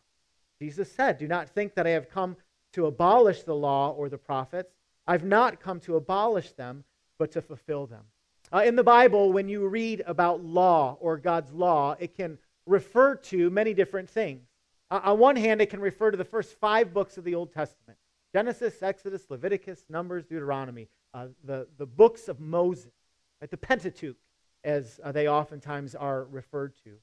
Jesus 0.58 0.90
said, 0.90 1.18
Do 1.18 1.28
not 1.28 1.48
think 1.48 1.74
that 1.74 1.86
I 1.86 1.90
have 1.90 2.10
come 2.10 2.36
to 2.72 2.86
abolish 2.86 3.42
the 3.42 3.54
law 3.54 3.90
or 3.90 4.08
the 4.08 4.18
prophets. 4.18 4.72
I've 5.06 5.24
not 5.24 5.60
come 5.60 5.80
to 5.80 5.96
abolish 5.96 6.52
them, 6.52 6.84
but 7.18 7.32
to 7.32 7.42
fulfill 7.42 7.86
them. 7.86 8.04
Uh, 8.52 8.62
in 8.64 8.76
the 8.76 8.84
Bible, 8.84 9.32
when 9.32 9.48
you 9.48 9.66
read 9.68 10.02
about 10.06 10.42
law 10.42 10.96
or 11.00 11.16
God's 11.16 11.52
law, 11.52 11.96
it 11.98 12.16
can 12.16 12.38
refer 12.66 13.14
to 13.14 13.50
many 13.50 13.74
different 13.74 14.10
things. 14.10 14.46
Uh, 14.90 15.00
on 15.04 15.18
one 15.18 15.36
hand, 15.36 15.60
it 15.60 15.70
can 15.70 15.80
refer 15.80 16.10
to 16.10 16.16
the 16.16 16.24
first 16.24 16.58
five 16.58 16.92
books 16.92 17.16
of 17.16 17.24
the 17.24 17.34
Old 17.34 17.52
Testament 17.52 17.98
Genesis, 18.32 18.82
Exodus, 18.82 19.24
Leviticus, 19.28 19.84
Numbers, 19.88 20.24
Deuteronomy, 20.24 20.88
uh, 21.14 21.26
the, 21.44 21.66
the 21.78 21.86
books 21.86 22.28
of 22.28 22.40
Moses, 22.40 22.92
right? 23.40 23.50
the 23.50 23.56
Pentateuch, 23.56 24.16
as 24.64 25.00
uh, 25.02 25.10
they 25.12 25.28
oftentimes 25.28 25.94
are 25.94 26.24
referred 26.24 26.74
to. 26.84 26.96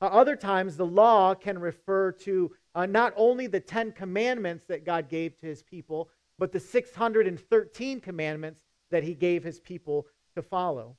Uh, 0.00 0.06
other 0.06 0.36
times, 0.36 0.76
the 0.76 0.86
law 0.86 1.34
can 1.34 1.58
refer 1.58 2.12
to 2.12 2.52
uh, 2.74 2.84
not 2.84 3.14
only 3.16 3.46
the 3.46 3.60
Ten 3.60 3.92
Commandments 3.92 4.66
that 4.66 4.84
God 4.84 5.08
gave 5.08 5.38
to 5.38 5.46
his 5.46 5.62
people, 5.62 6.10
but 6.38 6.52
the 6.52 6.60
613 6.60 8.00
commandments 8.00 8.60
that 8.90 9.04
he 9.04 9.14
gave 9.14 9.44
his 9.44 9.60
people 9.60 10.06
to 10.34 10.42
follow. 10.42 10.96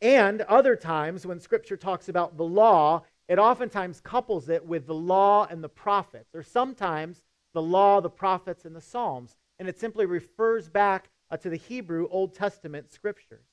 And 0.00 0.42
other 0.42 0.76
times, 0.76 1.26
when 1.26 1.40
Scripture 1.40 1.76
talks 1.76 2.08
about 2.08 2.36
the 2.36 2.44
law, 2.44 3.02
it 3.26 3.38
oftentimes 3.38 4.00
couples 4.00 4.48
it 4.48 4.64
with 4.64 4.86
the 4.86 4.94
law 4.94 5.46
and 5.50 5.64
the 5.64 5.68
prophets, 5.68 6.34
or 6.34 6.42
sometimes 6.42 7.22
the 7.58 7.62
law, 7.62 8.00
the 8.00 8.08
prophets, 8.08 8.64
and 8.64 8.76
the 8.76 8.80
Psalms. 8.80 9.34
And 9.58 9.68
it 9.68 9.80
simply 9.80 10.06
refers 10.06 10.68
back 10.68 11.10
uh, 11.28 11.36
to 11.38 11.50
the 11.50 11.56
Hebrew 11.56 12.06
Old 12.08 12.32
Testament 12.32 12.92
scriptures. 12.92 13.46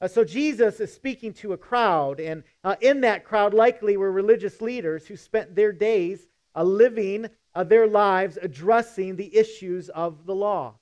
Uh, 0.00 0.08
so 0.08 0.24
Jesus 0.24 0.80
is 0.80 0.92
speaking 0.92 1.32
to 1.34 1.52
a 1.52 1.56
crowd, 1.56 2.18
and 2.18 2.42
uh, 2.64 2.74
in 2.80 3.02
that 3.02 3.24
crowd, 3.24 3.54
likely 3.54 3.96
were 3.96 4.10
religious 4.10 4.60
leaders 4.60 5.06
who 5.06 5.16
spent 5.16 5.54
their 5.54 5.70
days 5.70 6.26
uh, 6.56 6.64
living 6.64 7.30
uh, 7.54 7.62
their 7.62 7.86
lives 7.86 8.36
addressing 8.42 9.14
the 9.14 9.36
issues 9.36 9.88
of 9.90 10.26
the 10.26 10.34
law. 10.34 10.74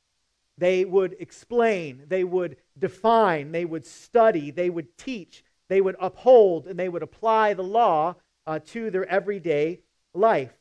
They 0.57 0.87
would 0.87 1.15
explain, 1.21 2.05
they 2.09 2.25
would 2.25 2.57
define, 2.79 3.53
they 3.53 3.67
would 3.67 3.85
study, 3.85 4.51
they 4.51 4.71
would 4.71 4.97
teach, 4.97 5.45
they 5.69 5.83
would 5.83 5.97
uphold, 6.01 6.67
and 6.67 6.79
they 6.79 6.89
would 6.89 7.03
apply 7.03 7.53
the 7.53 7.63
law 7.63 8.17
uh, 8.47 8.61
to 8.69 8.91
their 8.91 9.07
everyday 9.07 9.81
life. 10.15 10.55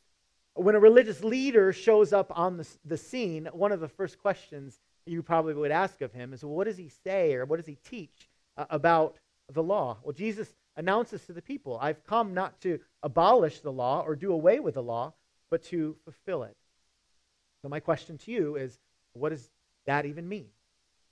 When 0.54 0.74
a 0.74 0.80
religious 0.80 1.24
leader 1.24 1.72
shows 1.72 2.12
up 2.12 2.30
on 2.36 2.58
the, 2.58 2.68
the 2.84 2.96
scene, 2.96 3.48
one 3.52 3.72
of 3.72 3.80
the 3.80 3.88
first 3.88 4.18
questions 4.18 4.78
you 5.06 5.22
probably 5.22 5.54
would 5.54 5.70
ask 5.70 6.00
of 6.02 6.12
him 6.12 6.32
is, 6.32 6.44
well, 6.44 6.54
what 6.54 6.66
does 6.66 6.76
he 6.76 6.90
say 7.04 7.34
or 7.34 7.44
what 7.44 7.56
does 7.56 7.66
he 7.66 7.78
teach 7.88 8.28
uh, 8.56 8.66
about 8.70 9.16
the 9.52 9.62
law? 9.62 9.96
Well, 10.02 10.12
Jesus 10.12 10.54
announces 10.76 11.24
to 11.26 11.32
the 11.32 11.42
people, 11.42 11.78
I've 11.80 12.04
come 12.04 12.34
not 12.34 12.60
to 12.62 12.78
abolish 13.02 13.60
the 13.60 13.72
law 13.72 14.02
or 14.02 14.14
do 14.14 14.32
away 14.32 14.60
with 14.60 14.74
the 14.74 14.82
law, 14.82 15.12
but 15.50 15.62
to 15.64 15.96
fulfill 16.04 16.44
it. 16.44 16.56
So, 17.62 17.68
my 17.68 17.80
question 17.80 18.18
to 18.18 18.32
you 18.32 18.56
is, 18.56 18.78
what 19.12 19.30
does 19.30 19.50
that 19.86 20.06
even 20.06 20.28
mean? 20.28 20.48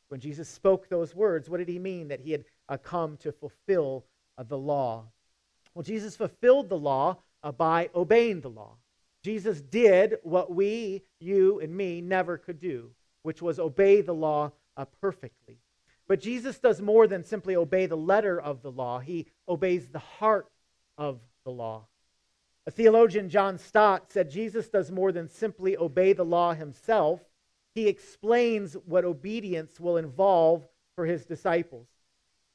When 0.09 0.21
Jesus 0.21 0.49
spoke 0.49 0.89
those 0.89 1.15
words, 1.15 1.49
what 1.49 1.59
did 1.59 1.69
he 1.69 1.79
mean 1.79 2.09
that 2.09 2.21
he 2.21 2.33
had 2.33 2.45
uh, 2.69 2.77
come 2.77 3.17
to 3.19 3.33
fulfill 3.33 4.05
uh, 4.39 4.43
the 4.43 4.59
law? 4.59 5.05
Well, 5.75 5.83
Jesus 5.83 6.17
fulfilled 6.17 6.69
the 6.69 6.79
law 6.79 7.19
uh, 7.43 7.53
by 7.53 7.91
obeying 7.95 8.41
the 8.41 8.51
law. 8.51 8.77
Jesus 9.23 9.61
did 9.61 10.17
what 10.23 10.55
we, 10.55 11.03
you, 11.19 11.61
and 11.61 11.77
me 11.77 12.00
never 12.00 12.39
could 12.39 12.59
do, 12.59 12.91
which 13.23 13.43
was 13.43 13.59
obey 13.59 14.00
the 14.00 14.15
law 14.15 14.53
uh, 14.77 14.87
perfectly. 15.00 15.59
But 16.09 16.21
Jesus 16.21 16.59
does 16.59 16.81
more 16.81 17.07
than 17.07 17.23
simply 17.23 17.55
obey 17.55 17.87
the 17.87 17.97
letter 17.97 18.41
of 18.41 18.62
the 18.62 18.73
law, 18.73 18.99
he 18.99 19.27
obeys 19.49 19.89
the 19.89 19.99
heart 19.99 20.49
of 20.99 21.21
the 21.45 21.50
law. 21.50 21.87
A 22.67 22.71
theologian, 22.71 23.29
John 23.29 23.59
Stott, 23.59 24.11
said 24.12 24.31
Jesus 24.31 24.69
does 24.69 24.91
more 24.91 25.12
than 25.12 25.29
simply 25.29 25.77
obey 25.77 26.12
the 26.12 26.25
law 26.25 26.53
himself, 26.55 27.21
he 27.75 27.89
explains 27.89 28.75
what 28.75 29.05
obedience 29.05 29.79
will 29.79 29.97
involve 29.97 30.67
for 30.97 31.07
his 31.07 31.25
disciples. 31.25 31.87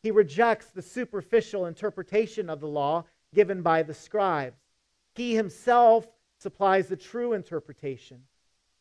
He 0.03 0.11
rejects 0.11 0.67
the 0.67 0.81
superficial 0.81 1.65
interpretation 1.65 2.49
of 2.49 2.59
the 2.59 2.67
law 2.67 3.05
given 3.33 3.61
by 3.61 3.83
the 3.83 3.93
scribes. 3.93 4.59
He 5.15 5.33
himself 5.35 6.07
supplies 6.37 6.87
the 6.87 6.95
true 6.95 7.33
interpretation. 7.33 8.21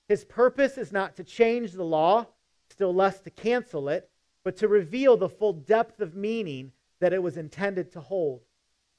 His 0.08 0.24
purpose 0.24 0.76
is 0.76 0.92
not 0.92 1.16
to 1.16 1.24
change 1.24 1.72
the 1.72 1.84
law, 1.84 2.26
still 2.70 2.94
less 2.94 3.20
to 3.20 3.30
cancel 3.30 3.88
it, 3.88 4.10
but 4.44 4.56
to 4.58 4.68
reveal 4.68 5.16
the 5.16 5.28
full 5.28 5.54
depth 5.54 6.00
of 6.00 6.14
meaning 6.14 6.72
that 7.00 7.12
it 7.12 7.22
was 7.22 7.36
intended 7.36 7.90
to 7.92 8.00
hold. 8.00 8.42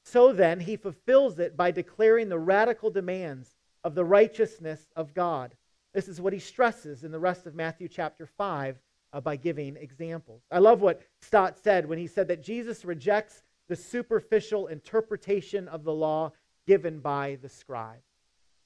So 0.04 0.32
then, 0.32 0.60
he 0.60 0.76
fulfills 0.76 1.38
it 1.38 1.56
by 1.56 1.70
declaring 1.70 2.28
the 2.28 2.38
radical 2.38 2.90
demands 2.90 3.56
of 3.84 3.94
the 3.94 4.04
righteousness 4.04 4.88
of 4.96 5.14
God. 5.14 5.54
This 5.94 6.08
is 6.08 6.20
what 6.20 6.32
he 6.32 6.38
stresses 6.38 7.04
in 7.04 7.10
the 7.10 7.18
rest 7.18 7.46
of 7.46 7.54
Matthew 7.54 7.88
chapter 7.88 8.26
5 8.26 8.78
uh, 9.12 9.20
by 9.20 9.36
giving 9.36 9.76
examples. 9.76 10.42
I 10.50 10.58
love 10.58 10.82
what 10.82 11.02
Stott 11.20 11.58
said 11.58 11.88
when 11.88 11.98
he 11.98 12.06
said 12.06 12.28
that 12.28 12.42
Jesus 12.42 12.84
rejects 12.84 13.42
the 13.68 13.76
superficial 13.76 14.66
interpretation 14.66 15.68
of 15.68 15.84
the 15.84 15.92
law 15.92 16.32
given 16.66 17.00
by 17.00 17.38
the 17.42 17.48
scribe. 17.48 18.00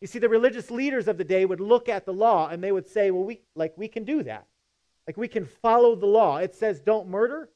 You 0.00 0.06
see, 0.06 0.18
the 0.18 0.28
religious 0.28 0.70
leaders 0.70 1.08
of 1.08 1.18
the 1.18 1.24
day 1.24 1.44
would 1.44 1.60
look 1.60 1.88
at 1.88 2.06
the 2.06 2.12
law 2.12 2.48
and 2.48 2.62
they 2.62 2.72
would 2.72 2.88
say, 2.88 3.10
well, 3.10 3.24
we, 3.24 3.40
like, 3.54 3.76
we 3.76 3.88
can 3.88 4.04
do 4.04 4.22
that. 4.22 4.46
Like, 5.06 5.16
we 5.16 5.28
can 5.28 5.44
follow 5.44 5.94
the 5.94 6.06
law. 6.06 6.38
It 6.38 6.54
says, 6.54 6.80
don't 6.80 7.08
murder. 7.08 7.50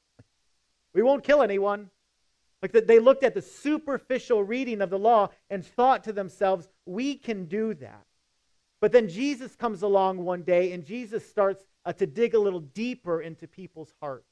We 0.92 1.02
won't 1.02 1.24
kill 1.24 1.42
anyone. 1.42 1.90
Like, 2.60 2.72
that 2.72 2.86
they 2.86 2.98
looked 2.98 3.24
at 3.24 3.34
the 3.34 3.42
superficial 3.42 4.42
reading 4.42 4.82
of 4.82 4.90
the 4.90 4.98
law 4.98 5.30
and 5.50 5.64
thought 5.64 6.04
to 6.04 6.12
themselves, 6.12 6.68
we 6.86 7.16
can 7.16 7.46
do 7.46 7.74
that. 7.74 8.04
But 8.80 8.92
then 8.92 9.08
Jesus 9.08 9.56
comes 9.56 9.82
along 9.82 10.18
one 10.18 10.42
day 10.42 10.72
and 10.72 10.84
Jesus 10.84 11.26
starts 11.26 11.64
uh, 11.86 11.94
to 11.94 12.06
dig 12.06 12.34
a 12.34 12.38
little 12.38 12.60
deeper 12.60 13.22
into 13.22 13.46
people's 13.46 13.92
hearts. 14.00 14.28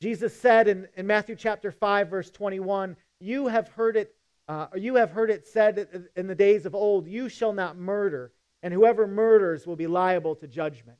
Jesus 0.00 0.38
said 0.38 0.68
in, 0.68 0.88
in 0.96 1.06
Matthew 1.06 1.36
chapter 1.36 1.70
5, 1.70 2.10
verse 2.10 2.30
21, 2.30 2.96
You 3.20 3.46
have 3.46 3.68
heard 3.68 3.96
it 3.96 4.14
uh, 4.48 4.68
you 4.76 4.94
have 4.96 5.10
heard 5.10 5.30
it 5.30 5.46
said 5.46 6.08
in 6.14 6.26
the 6.26 6.34
days 6.34 6.66
of 6.66 6.74
old, 6.74 7.08
You 7.08 7.28
shall 7.28 7.52
not 7.52 7.76
murder, 7.76 8.32
and 8.62 8.72
whoever 8.72 9.06
murders 9.06 9.66
will 9.66 9.76
be 9.76 9.86
liable 9.86 10.36
to 10.36 10.46
judgment. 10.46 10.98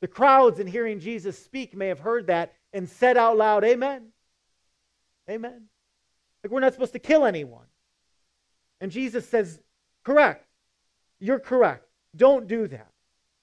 The 0.00 0.08
crowds, 0.08 0.60
in 0.60 0.66
hearing 0.66 1.00
Jesus 1.00 1.42
speak, 1.42 1.74
may 1.74 1.88
have 1.88 2.00
heard 2.00 2.26
that 2.26 2.54
and 2.72 2.88
said 2.88 3.16
out 3.16 3.36
loud, 3.36 3.64
Amen. 3.64 4.08
Amen. 5.28 5.64
Like 6.42 6.50
we're 6.50 6.60
not 6.60 6.72
supposed 6.72 6.92
to 6.92 6.98
kill 6.98 7.24
anyone. 7.24 7.66
And 8.80 8.90
Jesus 8.90 9.28
says, 9.28 9.60
Correct. 10.04 10.46
You're 11.18 11.38
correct. 11.38 11.86
Don't 12.16 12.48
do 12.48 12.66
that. 12.68 12.90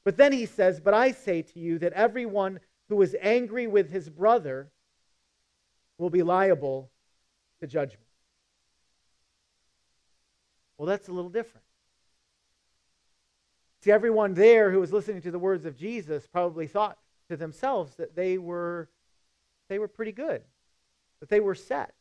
But 0.03 0.17
then 0.17 0.31
he 0.31 0.45
says, 0.45 0.79
But 0.79 0.93
I 0.93 1.12
say 1.12 1.43
to 1.43 1.59
you 1.59 1.79
that 1.79 1.93
everyone 1.93 2.59
who 2.89 3.01
is 3.01 3.15
angry 3.21 3.67
with 3.67 3.91
his 3.91 4.09
brother 4.09 4.71
will 5.97 6.09
be 6.09 6.24
liable 6.24 6.91
to 7.62 7.67
judgment. 7.67 8.06
Well, 10.77 10.86
that's 10.86 11.07
a 11.07 11.13
little 11.13 11.29
different. 11.29 11.65
See, 13.81 13.91
everyone 13.91 14.34
there 14.34 14.72
who 14.72 14.79
was 14.79 14.93
listening 14.93 15.22
to 15.24 15.31
the 15.31 15.39
words 15.39 15.65
of 15.65 15.77
Jesus 15.77 16.27
probably 16.27 16.67
thought 16.67 16.98
to 17.29 17.38
themselves 17.38 17.96
that 17.96 18.15
they 18.15 18.38
were, 18.38 18.89
they 19.69 19.79
were 19.79 19.88
pretty 19.88 20.12
good, 20.12 20.41
that 21.19 21.29
they 21.29 21.39
were 21.39 21.55
set. 21.55 21.93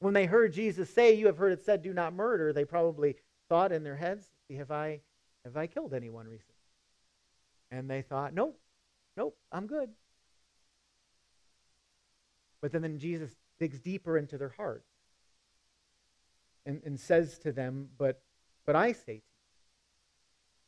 When 0.00 0.14
they 0.14 0.26
heard 0.26 0.52
Jesus 0.52 0.90
say, 0.90 1.14
You 1.14 1.26
have 1.26 1.38
heard 1.38 1.52
it 1.52 1.64
said, 1.64 1.82
do 1.82 1.92
not 1.92 2.12
murder, 2.12 2.52
they 2.52 2.64
probably 2.64 3.16
thought 3.48 3.72
in 3.72 3.84
their 3.84 3.96
heads, 3.96 4.26
Have 4.56 4.70
I, 4.70 5.00
have 5.44 5.56
I 5.56 5.66
killed 5.66 5.94
anyone 5.94 6.26
recently? 6.26 6.54
And 7.70 7.88
they 7.88 8.02
thought, 8.02 8.34
Nope, 8.34 8.58
nope, 9.16 9.36
I'm 9.50 9.66
good. 9.66 9.90
But 12.60 12.72
then, 12.72 12.82
then 12.82 12.98
Jesus 12.98 13.30
digs 13.58 13.80
deeper 13.80 14.16
into 14.16 14.38
their 14.38 14.54
hearts 14.56 14.91
and, 16.66 16.80
and 16.84 16.98
says 16.98 17.38
to 17.38 17.52
them, 17.52 17.88
but, 17.98 18.22
but 18.64 18.76
I 18.76 18.92
say 18.92 19.04
to 19.04 19.12
you. 19.14 19.20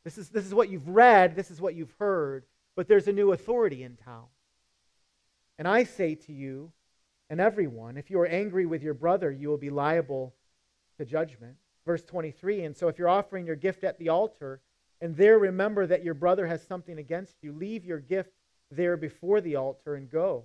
This 0.04 0.18
is, 0.18 0.28
this 0.28 0.44
is 0.44 0.54
what 0.54 0.68
you've 0.68 0.88
read, 0.88 1.34
this 1.34 1.50
is 1.50 1.60
what 1.60 1.74
you've 1.74 1.94
heard, 1.98 2.44
but 2.76 2.88
there's 2.88 3.08
a 3.08 3.12
new 3.12 3.32
authority 3.32 3.82
in 3.82 3.96
town. 3.96 4.26
And 5.58 5.66
I 5.68 5.84
say 5.84 6.14
to 6.14 6.32
you 6.32 6.72
and 7.30 7.40
everyone, 7.40 7.96
if 7.96 8.10
you 8.10 8.20
are 8.20 8.26
angry 8.26 8.66
with 8.66 8.82
your 8.82 8.94
brother, 8.94 9.30
you 9.30 9.48
will 9.48 9.56
be 9.58 9.70
liable 9.70 10.34
to 10.98 11.04
judgment. 11.04 11.56
Verse 11.86 12.02
23 12.04 12.64
And 12.64 12.76
so 12.76 12.88
if 12.88 12.98
you're 12.98 13.08
offering 13.08 13.46
your 13.46 13.56
gift 13.56 13.84
at 13.84 13.98
the 13.98 14.08
altar, 14.08 14.60
and 15.00 15.16
there 15.16 15.38
remember 15.38 15.86
that 15.86 16.04
your 16.04 16.14
brother 16.14 16.46
has 16.46 16.62
something 16.66 16.98
against 16.98 17.36
you, 17.42 17.52
leave 17.52 17.84
your 17.84 18.00
gift 18.00 18.32
there 18.70 18.96
before 18.96 19.40
the 19.40 19.56
altar 19.56 19.94
and 19.94 20.10
go. 20.10 20.44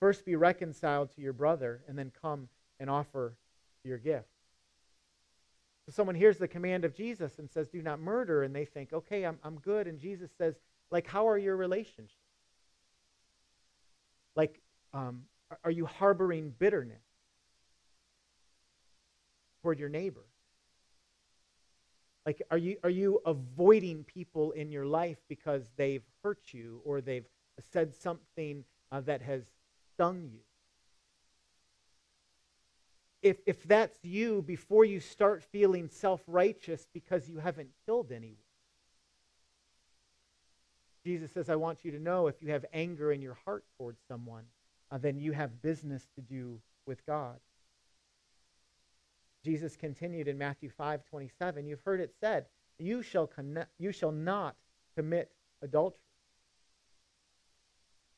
First 0.00 0.24
be 0.24 0.36
reconciled 0.36 1.14
to 1.14 1.20
your 1.20 1.32
brother, 1.32 1.82
and 1.88 1.98
then 1.98 2.12
come 2.22 2.48
and 2.78 2.88
offer 2.88 3.36
your 3.84 3.98
gift. 3.98 4.28
So 5.88 5.92
someone 5.92 6.16
hears 6.16 6.36
the 6.36 6.46
command 6.46 6.84
of 6.84 6.94
Jesus 6.94 7.38
and 7.38 7.48
says, 7.50 7.66
do 7.66 7.80
not 7.80 7.98
murder, 7.98 8.42
and 8.42 8.54
they 8.54 8.66
think, 8.66 8.92
okay, 8.92 9.24
I'm, 9.24 9.38
I'm 9.42 9.58
good. 9.58 9.86
And 9.86 9.98
Jesus 9.98 10.30
says, 10.36 10.54
like, 10.90 11.06
how 11.06 11.26
are 11.26 11.38
your 11.38 11.56
relationships? 11.56 12.12
Like, 14.36 14.60
um, 14.92 15.22
are 15.64 15.70
you 15.70 15.86
harboring 15.86 16.52
bitterness 16.58 17.00
toward 19.62 19.78
your 19.78 19.88
neighbor? 19.88 20.26
Like, 22.26 22.42
are 22.50 22.58
you, 22.58 22.76
are 22.84 22.90
you 22.90 23.22
avoiding 23.24 24.04
people 24.04 24.50
in 24.50 24.70
your 24.70 24.84
life 24.84 25.16
because 25.26 25.70
they've 25.78 26.04
hurt 26.22 26.52
you 26.52 26.82
or 26.84 27.00
they've 27.00 27.24
said 27.72 27.94
something 27.94 28.62
uh, 28.92 29.00
that 29.00 29.22
has 29.22 29.44
stung 29.94 30.28
you? 30.34 30.40
If, 33.22 33.38
if 33.46 33.62
that's 33.64 33.98
you, 34.02 34.42
before 34.42 34.84
you 34.84 35.00
start 35.00 35.42
feeling 35.42 35.88
self 35.88 36.22
righteous 36.26 36.86
because 36.92 37.28
you 37.28 37.38
haven't 37.38 37.70
killed 37.84 38.12
anyone, 38.12 38.36
Jesus 41.04 41.32
says, 41.32 41.48
I 41.48 41.56
want 41.56 41.84
you 41.84 41.90
to 41.92 41.98
know 41.98 42.26
if 42.26 42.42
you 42.42 42.52
have 42.52 42.64
anger 42.72 43.12
in 43.12 43.22
your 43.22 43.38
heart 43.44 43.64
towards 43.76 43.98
someone, 44.06 44.44
uh, 44.90 44.98
then 44.98 45.18
you 45.18 45.32
have 45.32 45.62
business 45.62 46.06
to 46.14 46.20
do 46.20 46.60
with 46.86 47.04
God. 47.06 47.38
Jesus 49.44 49.76
continued 49.76 50.28
in 50.28 50.36
Matthew 50.36 50.70
5 50.70 51.04
27, 51.04 51.66
You've 51.66 51.80
heard 51.82 52.00
it 52.00 52.14
said, 52.20 52.46
You 52.78 53.02
shall, 53.02 53.30
you 53.78 53.92
shall 53.92 54.12
not 54.12 54.56
commit 54.96 55.30
adultery. 55.62 56.00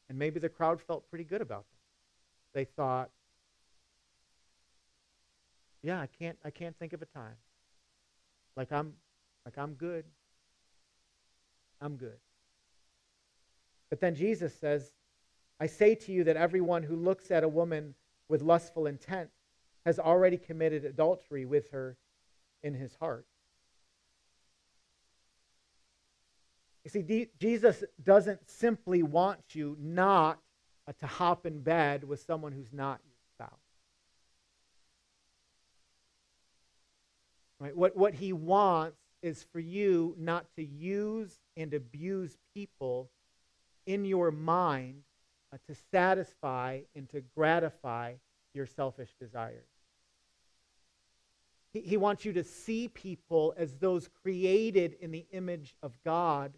And 0.08 0.18
maybe 0.18 0.40
the 0.40 0.48
crowd 0.48 0.80
felt 0.80 1.08
pretty 1.08 1.24
good 1.24 1.40
about 1.40 1.64
that. 1.70 2.58
They 2.58 2.64
thought, 2.64 3.10
yeah, 5.82 6.00
I 6.00 6.06
can't 6.06 6.38
I 6.44 6.50
can't 6.50 6.76
think 6.78 6.92
of 6.92 7.02
a 7.02 7.06
time. 7.06 7.36
Like 8.56 8.72
I'm 8.72 8.94
like 9.44 9.56
I'm 9.56 9.74
good. 9.74 10.04
I'm 11.80 11.96
good. 11.96 12.18
But 13.88 14.00
then 14.00 14.14
Jesus 14.14 14.54
says, 14.54 14.92
I 15.58 15.66
say 15.66 15.94
to 15.94 16.12
you 16.12 16.24
that 16.24 16.36
everyone 16.36 16.82
who 16.82 16.94
looks 16.94 17.30
at 17.30 17.42
a 17.42 17.48
woman 17.48 17.94
with 18.28 18.42
lustful 18.42 18.86
intent 18.86 19.30
has 19.84 19.98
already 19.98 20.36
committed 20.36 20.84
adultery 20.84 21.44
with 21.44 21.70
her 21.70 21.96
in 22.62 22.74
his 22.74 22.94
heart. 22.96 23.26
You 26.84 26.90
see, 26.90 27.02
D- 27.02 27.28
Jesus 27.38 27.82
doesn't 28.02 28.48
simply 28.48 29.02
want 29.02 29.40
you 29.52 29.76
not 29.80 30.38
to 30.98 31.06
hop 31.06 31.46
in 31.46 31.60
bed 31.60 32.04
with 32.04 32.20
someone 32.20 32.52
who's 32.52 32.72
not 32.72 33.00
your 33.04 33.16
spouse. 33.34 33.60
Right? 37.60 37.76
What, 37.76 37.94
what 37.94 38.14
he 38.14 38.32
wants 38.32 38.96
is 39.22 39.44
for 39.52 39.60
you 39.60 40.14
not 40.18 40.46
to 40.56 40.64
use 40.64 41.38
and 41.56 41.74
abuse 41.74 42.38
people 42.54 43.10
in 43.86 44.06
your 44.06 44.30
mind 44.30 45.02
uh, 45.52 45.58
to 45.68 45.74
satisfy 45.90 46.80
and 46.96 47.08
to 47.10 47.20
gratify 47.36 48.14
your 48.54 48.66
selfish 48.66 49.10
desires. 49.20 49.66
He, 51.72 51.80
he 51.80 51.96
wants 51.98 52.24
you 52.24 52.32
to 52.32 52.44
see 52.44 52.88
people 52.88 53.52
as 53.58 53.74
those 53.74 54.08
created 54.22 54.96
in 55.00 55.10
the 55.10 55.26
image 55.30 55.76
of 55.82 55.92
God 56.02 56.52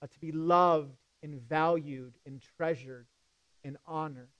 uh, 0.00 0.06
to 0.06 0.18
be 0.20 0.32
loved 0.32 0.96
and 1.22 1.34
valued 1.34 2.14
and 2.24 2.40
treasured 2.56 3.06
and 3.62 3.76
honored. 3.86 4.30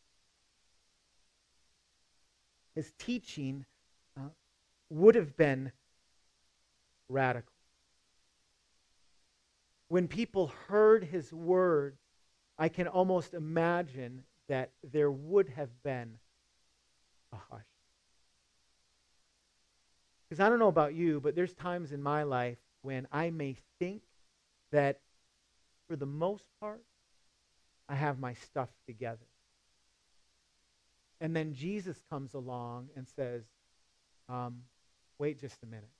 His 2.74 2.92
teaching 2.98 3.66
uh, 4.16 4.30
would 4.88 5.14
have 5.14 5.36
been 5.36 5.72
radical. 7.10 7.52
When 9.88 10.06
people 10.08 10.52
heard 10.68 11.04
his 11.04 11.32
words, 11.32 11.98
I 12.56 12.68
can 12.68 12.86
almost 12.86 13.34
imagine 13.34 14.22
that 14.48 14.70
there 14.92 15.10
would 15.10 15.48
have 15.50 15.70
been 15.82 16.18
a 17.32 17.36
hush. 17.50 17.62
Because 20.28 20.40
I 20.40 20.48
don't 20.48 20.60
know 20.60 20.68
about 20.68 20.94
you, 20.94 21.20
but 21.20 21.34
there's 21.34 21.54
times 21.54 21.90
in 21.92 22.02
my 22.02 22.22
life 22.22 22.58
when 22.82 23.08
I 23.10 23.30
may 23.30 23.56
think 23.78 24.02
that 24.70 25.00
for 25.88 25.96
the 25.96 26.06
most 26.06 26.44
part, 26.60 26.82
I 27.88 27.96
have 27.96 28.20
my 28.20 28.34
stuff 28.34 28.68
together. 28.86 29.26
And 31.20 31.34
then 31.34 31.52
Jesus 31.52 32.00
comes 32.08 32.34
along 32.34 32.90
and 32.96 33.06
says, 33.08 33.42
um, 34.28 34.62
wait 35.18 35.40
just 35.40 35.62
a 35.64 35.66
minute. 35.66 35.90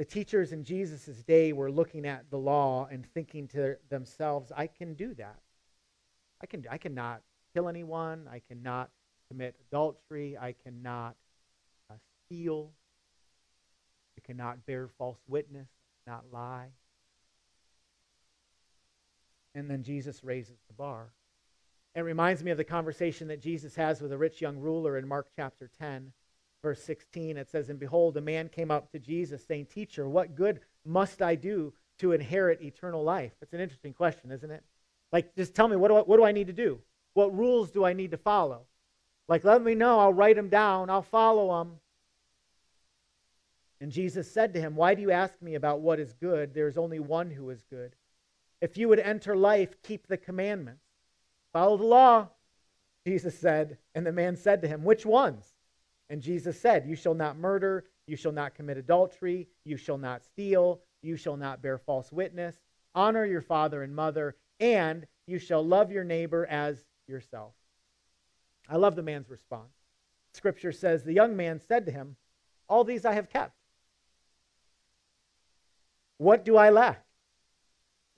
The 0.00 0.06
teachers 0.06 0.52
in 0.52 0.64
Jesus' 0.64 1.22
day 1.24 1.52
were 1.52 1.70
looking 1.70 2.06
at 2.06 2.30
the 2.30 2.38
law 2.38 2.88
and 2.90 3.04
thinking 3.12 3.46
to 3.48 3.76
themselves, 3.90 4.50
I 4.56 4.66
can 4.66 4.94
do 4.94 5.12
that. 5.12 5.36
I 6.42 6.46
can 6.46 6.64
I 6.70 6.78
cannot 6.78 7.20
kill 7.52 7.68
anyone, 7.68 8.26
I 8.26 8.40
cannot 8.48 8.88
commit 9.28 9.56
adultery, 9.68 10.38
I 10.38 10.54
cannot 10.64 11.16
uh, 11.90 11.96
steal, 12.24 12.72
I 14.16 14.26
cannot 14.26 14.64
bear 14.64 14.88
false 14.88 15.20
witness, 15.28 15.68
not 16.06 16.24
lie. 16.32 16.68
And 19.54 19.70
then 19.70 19.82
Jesus 19.82 20.24
raises 20.24 20.56
the 20.66 20.72
bar. 20.72 21.12
It 21.94 22.00
reminds 22.00 22.42
me 22.42 22.52
of 22.52 22.56
the 22.56 22.64
conversation 22.64 23.28
that 23.28 23.42
Jesus 23.42 23.74
has 23.74 24.00
with 24.00 24.12
a 24.12 24.16
rich 24.16 24.40
young 24.40 24.60
ruler 24.60 24.96
in 24.96 25.06
Mark 25.06 25.28
chapter 25.36 25.68
10 25.78 26.14
verse 26.62 26.82
16, 26.82 27.36
it 27.36 27.50
says, 27.50 27.68
And 27.68 27.78
behold, 27.78 28.16
a 28.16 28.20
man 28.20 28.48
came 28.48 28.70
up 28.70 28.90
to 28.92 28.98
Jesus 28.98 29.44
saying, 29.44 29.66
Teacher, 29.66 30.08
what 30.08 30.34
good 30.34 30.60
must 30.84 31.22
I 31.22 31.34
do 31.34 31.72
to 31.98 32.12
inherit 32.12 32.62
eternal 32.62 33.02
life? 33.02 33.32
That's 33.40 33.52
an 33.52 33.60
interesting 33.60 33.92
question, 33.92 34.30
isn't 34.32 34.50
it? 34.50 34.62
Like, 35.12 35.34
just 35.36 35.54
tell 35.54 35.68
me, 35.68 35.76
what 35.76 35.88
do 35.88 35.96
I, 35.96 36.00
what 36.00 36.16
do 36.16 36.24
I 36.24 36.32
need 36.32 36.46
to 36.46 36.52
do? 36.52 36.80
What 37.14 37.36
rules 37.36 37.70
do 37.70 37.84
I 37.84 37.92
need 37.92 38.12
to 38.12 38.16
follow? 38.16 38.62
Like, 39.28 39.44
let 39.44 39.62
me 39.62 39.74
know. 39.74 39.98
I'll 39.98 40.12
write 40.12 40.36
them 40.36 40.48
down. 40.48 40.90
I'll 40.90 41.02
follow 41.02 41.58
them. 41.58 41.76
And 43.80 43.90
Jesus 43.90 44.30
said 44.30 44.52
to 44.54 44.60
him, 44.60 44.76
Why 44.76 44.94
do 44.94 45.02
you 45.02 45.10
ask 45.10 45.40
me 45.40 45.54
about 45.54 45.80
what 45.80 45.98
is 45.98 46.12
good? 46.12 46.52
There 46.52 46.68
is 46.68 46.76
only 46.76 47.00
one 47.00 47.30
who 47.30 47.48
is 47.50 47.64
good. 47.70 47.94
If 48.60 48.76
you 48.76 48.88
would 48.88 48.98
enter 48.98 49.36
life, 49.36 49.82
keep 49.82 50.06
the 50.06 50.18
commandments. 50.18 50.84
Follow 51.52 51.76
the 51.76 51.84
law, 51.84 52.28
Jesus 53.06 53.38
said. 53.38 53.78
And 53.94 54.06
the 54.06 54.12
man 54.12 54.36
said 54.36 54.62
to 54.62 54.68
him, 54.68 54.84
Which 54.84 55.06
ones? 55.06 55.54
And 56.10 56.20
Jesus 56.20 56.60
said, 56.60 56.86
You 56.86 56.96
shall 56.96 57.14
not 57.14 57.38
murder, 57.38 57.84
you 58.06 58.16
shall 58.16 58.32
not 58.32 58.54
commit 58.54 58.76
adultery, 58.76 59.48
you 59.64 59.76
shall 59.76 59.96
not 59.96 60.24
steal, 60.24 60.82
you 61.00 61.16
shall 61.16 61.36
not 61.36 61.62
bear 61.62 61.78
false 61.78 62.12
witness, 62.12 62.56
honor 62.94 63.24
your 63.24 63.40
father 63.40 63.84
and 63.84 63.94
mother, 63.94 64.36
and 64.58 65.06
you 65.26 65.38
shall 65.38 65.64
love 65.64 65.92
your 65.92 66.04
neighbor 66.04 66.44
as 66.46 66.84
yourself. 67.06 67.52
I 68.68 68.76
love 68.76 68.96
the 68.96 69.02
man's 69.02 69.30
response. 69.30 69.72
Scripture 70.34 70.72
says, 70.72 71.04
The 71.04 71.12
young 71.12 71.36
man 71.36 71.60
said 71.60 71.86
to 71.86 71.92
him, 71.92 72.16
All 72.68 72.82
these 72.82 73.04
I 73.04 73.14
have 73.14 73.30
kept. 73.30 73.54
What 76.18 76.44
do 76.44 76.56
I 76.56 76.70
lack? 76.70 77.04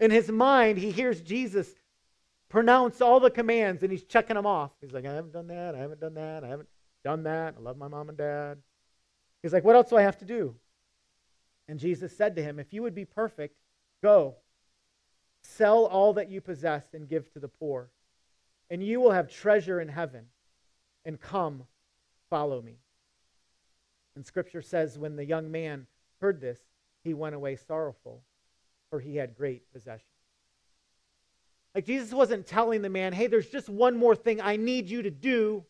In 0.00 0.11
his 0.11 0.31
mind, 0.31 0.78
he 0.78 0.90
hears 0.90 1.20
Jesus 1.20 1.68
pronounce 2.48 3.00
all 3.00 3.20
the 3.20 3.31
commands 3.31 3.83
and 3.83 3.92
he's 3.92 4.05
checking 4.05 4.37
them 4.37 4.46
off. 4.46 4.72
He's 4.81 4.92
like, 4.92 5.07
I 5.07 5.12
haven't 5.12 5.33
done 5.33 5.46
that, 5.48 5.74
I 5.74 5.78
haven't 5.78 6.00
done 6.00 6.14
that, 6.14 6.42
I 6.42 6.48
haven't 6.48 6.68
done 7.04 7.24
that. 7.24 7.54
I 7.58 7.60
love 7.60 7.76
my 7.76 7.88
mom 7.88 8.08
and 8.08 8.18
dad. 8.18 8.58
He's 9.42 9.52
like, 9.52 9.64
What 9.64 9.76
else 9.76 9.90
do 9.90 9.96
I 9.96 10.02
have 10.02 10.18
to 10.18 10.24
do? 10.24 10.54
And 11.68 11.78
Jesus 11.78 12.16
said 12.16 12.36
to 12.36 12.42
him, 12.42 12.58
If 12.58 12.72
you 12.72 12.82
would 12.82 12.94
be 12.94 13.04
perfect, 13.04 13.56
go. 14.02 14.36
Sell 15.42 15.86
all 15.86 16.12
that 16.14 16.30
you 16.30 16.40
possess 16.40 16.84
and 16.94 17.08
give 17.08 17.32
to 17.32 17.40
the 17.40 17.48
poor, 17.48 17.90
and 18.70 18.82
you 18.82 19.00
will 19.00 19.10
have 19.10 19.28
treasure 19.28 19.80
in 19.80 19.88
heaven. 19.88 20.26
And 21.04 21.20
come, 21.20 21.64
follow 22.30 22.62
me. 22.62 22.78
And 24.14 24.24
scripture 24.24 24.62
says, 24.62 24.98
when 24.98 25.16
the 25.16 25.24
young 25.24 25.50
man 25.50 25.86
heard 26.20 26.40
this, 26.40 26.60
he 27.02 27.14
went 27.14 27.34
away 27.34 27.56
sorrowful, 27.56 28.22
for 28.90 29.00
he 29.00 29.16
had 29.16 29.34
great 29.34 29.72
possessions. 29.72 30.06
Like 31.74 31.86
Jesus 31.86 32.12
wasn't 32.12 32.46
telling 32.46 32.82
the 32.82 32.90
man, 32.90 33.12
hey, 33.12 33.26
there's 33.26 33.48
just 33.48 33.68
one 33.68 33.96
more 33.96 34.14
thing 34.14 34.40
I 34.40 34.56
need 34.56 34.88
you 34.88 35.02
to 35.02 35.10
do. 35.10 35.64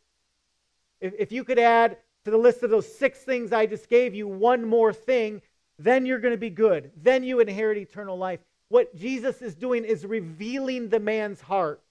If, 1.03 1.15
if 1.19 1.33
you 1.33 1.45
could 1.45 1.59
add 1.59 1.99
to 2.25 2.31
the 2.31 2.39
list 2.39 2.63
of 2.63 2.71
those 2.71 2.91
six 2.97 3.19
things 3.19 3.53
I 3.53 3.67
just 3.67 3.91
gave 3.91 4.15
you 4.15 4.29
one 4.29 4.65
more 4.65 4.93
thing, 4.93 5.43
then 5.79 6.07
you're 6.07 6.21
going 6.21 6.33
to 6.33 6.39
be 6.39 6.49
good. 6.49 6.93
Then 6.97 7.25
you 7.25 7.41
inherit 7.41 7.77
eternal 7.77 8.17
life. 8.17 8.39
What 8.69 8.95
Jesus 8.95 9.43
is 9.43 9.55
doing 9.55 9.85
is 9.85 10.07
revealing 10.07 10.89
the 10.89 11.01
man's 11.01 11.41
heart. 11.41 11.83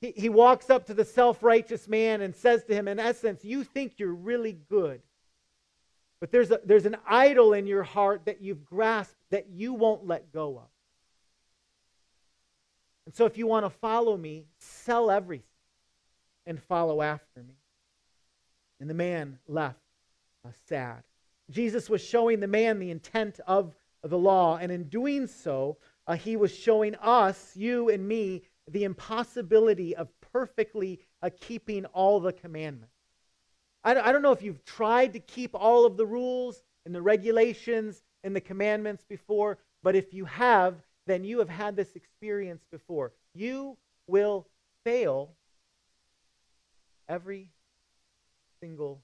He, 0.00 0.12
he 0.16 0.28
walks 0.28 0.70
up 0.70 0.86
to 0.86 0.94
the 0.94 1.04
self 1.04 1.42
righteous 1.42 1.88
man 1.88 2.22
and 2.22 2.34
says 2.34 2.64
to 2.64 2.74
him, 2.74 2.88
in 2.88 2.98
essence, 2.98 3.44
You 3.44 3.64
think 3.64 3.94
you're 3.98 4.14
really 4.14 4.56
good. 4.70 5.02
But 6.20 6.30
there's, 6.30 6.50
a, 6.50 6.60
there's 6.64 6.86
an 6.86 6.96
idol 7.06 7.52
in 7.54 7.66
your 7.66 7.82
heart 7.82 8.26
that 8.26 8.40
you've 8.40 8.64
grasped 8.64 9.16
that 9.30 9.48
you 9.50 9.74
won't 9.74 10.06
let 10.06 10.32
go 10.32 10.58
of. 10.58 10.68
And 13.06 13.14
so, 13.14 13.24
if 13.24 13.36
you 13.36 13.46
want 13.46 13.66
to 13.66 13.70
follow 13.70 14.16
me, 14.16 14.44
sell 14.58 15.10
everything 15.10 15.49
and 16.46 16.62
follow 16.62 17.02
after 17.02 17.42
me. 17.42 17.54
And 18.80 18.88
the 18.88 18.94
man 18.94 19.38
left 19.46 19.78
uh, 20.46 20.50
sad. 20.68 21.02
Jesus 21.50 21.90
was 21.90 22.02
showing 22.02 22.40
the 22.40 22.46
man 22.46 22.78
the 22.78 22.90
intent 22.90 23.40
of 23.46 23.74
the 24.02 24.18
law, 24.18 24.56
and 24.56 24.72
in 24.72 24.84
doing 24.84 25.26
so, 25.26 25.76
uh, 26.06 26.14
he 26.14 26.36
was 26.36 26.54
showing 26.54 26.94
us, 26.96 27.52
you 27.54 27.90
and 27.90 28.06
me, 28.06 28.42
the 28.68 28.84
impossibility 28.84 29.94
of 29.94 30.08
perfectly 30.32 31.00
uh, 31.22 31.30
keeping 31.40 31.84
all 31.86 32.20
the 32.20 32.32
commandments. 32.32 32.94
I, 33.84 33.94
I 33.96 34.12
don't 34.12 34.22
know 34.22 34.32
if 34.32 34.42
you've 34.42 34.64
tried 34.64 35.12
to 35.12 35.20
keep 35.20 35.54
all 35.54 35.84
of 35.84 35.96
the 35.96 36.06
rules 36.06 36.62
and 36.86 36.94
the 36.94 37.02
regulations 37.02 38.02
and 38.24 38.34
the 38.34 38.40
commandments 38.40 39.04
before, 39.08 39.58
but 39.82 39.96
if 39.96 40.14
you 40.14 40.24
have, 40.24 40.82
then 41.06 41.24
you 41.24 41.38
have 41.38 41.48
had 41.48 41.76
this 41.76 41.96
experience 41.96 42.62
before. 42.70 43.12
You 43.34 43.76
will 44.06 44.46
fail 44.84 45.32
every 47.10 47.50
single 48.60 49.02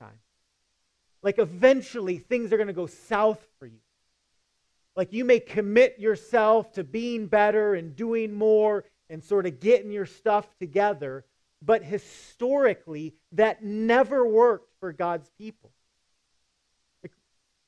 time. 0.00 0.18
Like 1.22 1.38
eventually 1.38 2.18
things 2.18 2.52
are 2.52 2.56
going 2.56 2.68
to 2.68 2.72
go 2.72 2.86
south 2.86 3.44
for 3.58 3.66
you. 3.66 3.80
Like 4.94 5.12
you 5.12 5.24
may 5.24 5.40
commit 5.40 5.98
yourself 5.98 6.72
to 6.74 6.84
being 6.84 7.26
better 7.26 7.74
and 7.74 7.96
doing 7.96 8.32
more 8.32 8.84
and 9.10 9.22
sort 9.24 9.44
of 9.46 9.58
getting 9.58 9.90
your 9.90 10.06
stuff 10.06 10.46
together, 10.60 11.24
but 11.60 11.82
historically 11.82 13.14
that 13.32 13.64
never 13.64 14.24
worked 14.24 14.70
for 14.78 14.92
God's 14.92 15.28
people. 15.36 15.72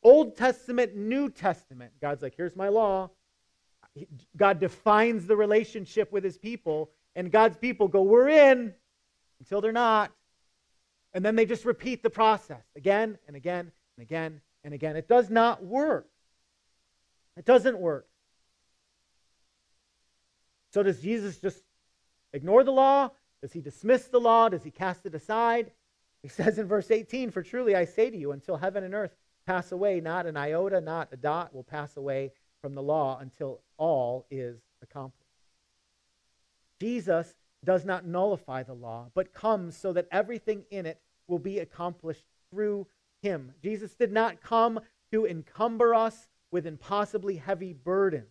Old 0.04 0.36
Testament, 0.36 0.94
New 0.94 1.30
Testament. 1.30 1.92
God's 2.00 2.22
like, 2.22 2.34
here's 2.36 2.54
my 2.54 2.68
law. 2.68 3.10
God 4.36 4.60
defines 4.60 5.26
the 5.26 5.34
relationship 5.34 6.12
with 6.12 6.22
his 6.22 6.38
people, 6.38 6.90
and 7.16 7.32
God's 7.32 7.56
people 7.56 7.88
go, 7.88 8.02
we're 8.02 8.28
in 8.28 8.72
until 9.40 9.60
they're 9.60 9.72
not. 9.72 10.12
And 11.14 11.24
then 11.24 11.36
they 11.36 11.46
just 11.46 11.64
repeat 11.64 12.02
the 12.02 12.10
process 12.10 12.62
again 12.76 13.18
and 13.26 13.36
again 13.36 13.72
and 13.96 14.02
again 14.02 14.40
and 14.64 14.74
again. 14.74 14.96
It 14.96 15.08
does 15.08 15.30
not 15.30 15.64
work. 15.64 16.08
It 17.36 17.44
doesn't 17.44 17.78
work. 17.78 18.06
So 20.72 20.82
does 20.82 21.00
Jesus 21.00 21.38
just 21.38 21.62
ignore 22.32 22.64
the 22.64 22.72
law? 22.72 23.10
Does 23.40 23.52
he 23.52 23.60
dismiss 23.60 24.06
the 24.08 24.20
law? 24.20 24.48
Does 24.48 24.64
he 24.64 24.70
cast 24.70 25.06
it 25.06 25.14
aside? 25.14 25.70
He 26.22 26.28
says 26.28 26.58
in 26.58 26.66
verse 26.66 26.90
18, 26.90 27.30
For 27.30 27.42
truly 27.42 27.74
I 27.74 27.84
say 27.84 28.10
to 28.10 28.16
you, 28.16 28.32
until 28.32 28.56
heaven 28.56 28.84
and 28.84 28.94
earth 28.94 29.16
pass 29.46 29.72
away. 29.72 30.00
Not 30.00 30.26
an 30.26 30.36
iota, 30.36 30.80
not 30.80 31.08
a 31.12 31.16
dot 31.16 31.54
will 31.54 31.62
pass 31.62 31.96
away 31.96 32.32
from 32.60 32.74
the 32.74 32.82
law 32.82 33.18
until 33.20 33.60
all 33.78 34.26
is 34.30 34.58
accomplished. 34.82 35.22
Jesus 36.80 37.32
does 37.64 37.84
not 37.84 38.06
nullify 38.06 38.62
the 38.62 38.74
law, 38.74 39.10
but 39.14 39.34
comes 39.34 39.76
so 39.76 39.92
that 39.92 40.08
everything 40.10 40.64
in 40.70 40.86
it 40.86 41.00
will 41.26 41.38
be 41.38 41.58
accomplished 41.58 42.24
through 42.50 42.86
him. 43.22 43.52
Jesus 43.62 43.94
did 43.94 44.12
not 44.12 44.40
come 44.40 44.80
to 45.10 45.26
encumber 45.26 45.94
us 45.94 46.28
with 46.50 46.66
impossibly 46.66 47.36
heavy 47.36 47.72
burdens. 47.72 48.30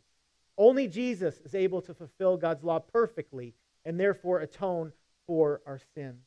Only 0.58 0.88
Jesus 0.88 1.40
is 1.44 1.54
able 1.54 1.82
to 1.82 1.94
fulfill 1.94 2.38
God's 2.38 2.64
law 2.64 2.80
perfectly 2.80 3.54
and 3.84 4.00
therefore 4.00 4.40
atone 4.40 4.94
for 5.28 5.62
our 5.66 5.80
sins. 5.94 6.24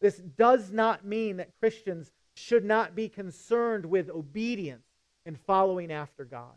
This 0.00 0.16
does 0.16 0.72
not 0.72 1.04
mean 1.04 1.36
that 1.36 1.58
Christians 1.60 2.10
should 2.34 2.64
not 2.64 2.94
be 2.94 3.08
concerned 3.08 3.84
with 3.86 4.10
obedience 4.10 4.86
and 5.26 5.38
following 5.38 5.92
after 5.92 6.24
God. 6.24 6.54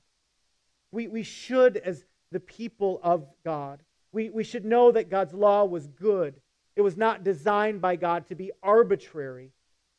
We, 0.91 1.08
we 1.08 1.24
should, 1.24 1.78
as 1.78 2.06
the 2.32 2.39
people 2.39 3.00
of 3.04 3.28
God, 3.43 3.84
we, 4.13 4.30
we 4.30 4.43
should 4.43 4.63
know 4.63 4.91
that 4.91 5.10
God's 5.10 5.34
law 5.34 5.65
was 5.65 5.88
good. 5.88 6.39
It 6.76 6.82
was 6.82 6.95
not 6.95 7.23
designed 7.23 7.82
by 7.82 7.97
God 7.97 8.28
to 8.28 8.36
be 8.36 8.52
arbitrary 8.62 9.52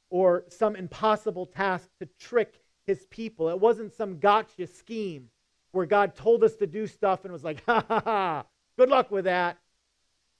or 0.08 0.44
some 0.48 0.76
impossible 0.76 1.46
task 1.46 1.88
to 2.00 2.08
trick 2.18 2.54
his 2.86 3.04
people. 3.10 3.48
It 3.48 3.60
wasn't 3.60 3.92
some 3.92 4.18
gotcha 4.18 4.66
scheme 4.66 5.28
where 5.72 5.86
God 5.86 6.14
told 6.14 6.44
us 6.44 6.54
to 6.56 6.66
do 6.66 6.86
stuff 6.86 7.24
and 7.24 7.32
was 7.32 7.44
like, 7.44 7.64
ha 7.66 7.84
ha 7.86 8.02
ha, 8.04 8.44
good 8.78 8.88
luck 8.88 9.10
with 9.10 9.24
that. 9.24 9.58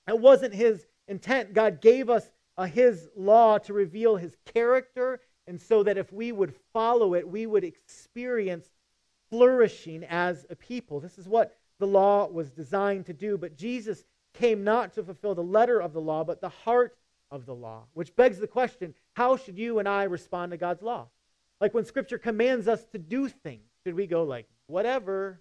It 0.08 0.18
wasn't 0.18 0.54
his 0.54 0.87
intent. 1.08 1.52
God 1.52 1.80
gave 1.80 2.08
us 2.08 2.30
uh, 2.56 2.64
his 2.64 3.08
law 3.16 3.58
to 3.58 3.72
reveal 3.72 4.16
his 4.16 4.37
character 4.44 5.20
and 5.46 5.60
so 5.60 5.82
that 5.82 5.98
if 5.98 6.12
we 6.12 6.32
would 6.32 6.54
follow 6.72 7.14
it, 7.14 7.28
we 7.28 7.46
would 7.46 7.64
experience 7.64 8.66
flourishing 9.30 10.04
as 10.04 10.46
a 10.48 10.56
people. 10.56 11.00
This 11.00 11.18
is 11.18 11.28
what 11.28 11.56
the 11.78 11.87
law 11.87 12.26
was 12.26 12.50
designed 12.50 13.06
to 13.06 13.12
do. 13.12 13.37
But 13.37 13.56
Jesus 13.56 14.04
came 14.32 14.64
not 14.64 14.94
to 14.94 15.02
fulfill 15.02 15.34
the 15.34 15.42
letter 15.42 15.80
of 15.80 15.92
the 15.92 16.00
law, 16.00 16.24
but 16.24 16.40
the 16.40 16.48
heart 16.48 16.96
of 17.30 17.46
the 17.46 17.54
law, 17.54 17.84
which 17.94 18.14
begs 18.14 18.38
the 18.38 18.46
question 18.46 18.94
how 19.14 19.37
should 19.37 19.58
you 19.58 19.78
and 19.78 19.88
I 19.88 20.04
respond 20.04 20.52
to 20.52 20.56
God's 20.56 20.82
law? 20.82 21.08
Like 21.60 21.74
when 21.74 21.84
Scripture 21.84 22.18
commands 22.18 22.68
us 22.68 22.84
to 22.92 22.98
do 22.98 23.28
things, 23.28 23.68
should 23.84 23.94
we 23.94 24.06
go 24.06 24.24
like, 24.24 24.46
whatever, 24.66 25.40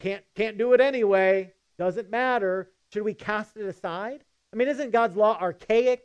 can't, 0.00 0.24
can't 0.34 0.58
do 0.58 0.72
it 0.74 0.80
anyway, 0.80 1.52
doesn't 1.78 2.10
matter? 2.10 2.70
Should 2.92 3.02
we 3.02 3.14
cast 3.14 3.56
it 3.56 3.66
aside? 3.66 4.24
I 4.52 4.56
mean, 4.56 4.68
isn't 4.68 4.92
God's 4.92 5.16
law 5.16 5.38
archaic? 5.40 6.04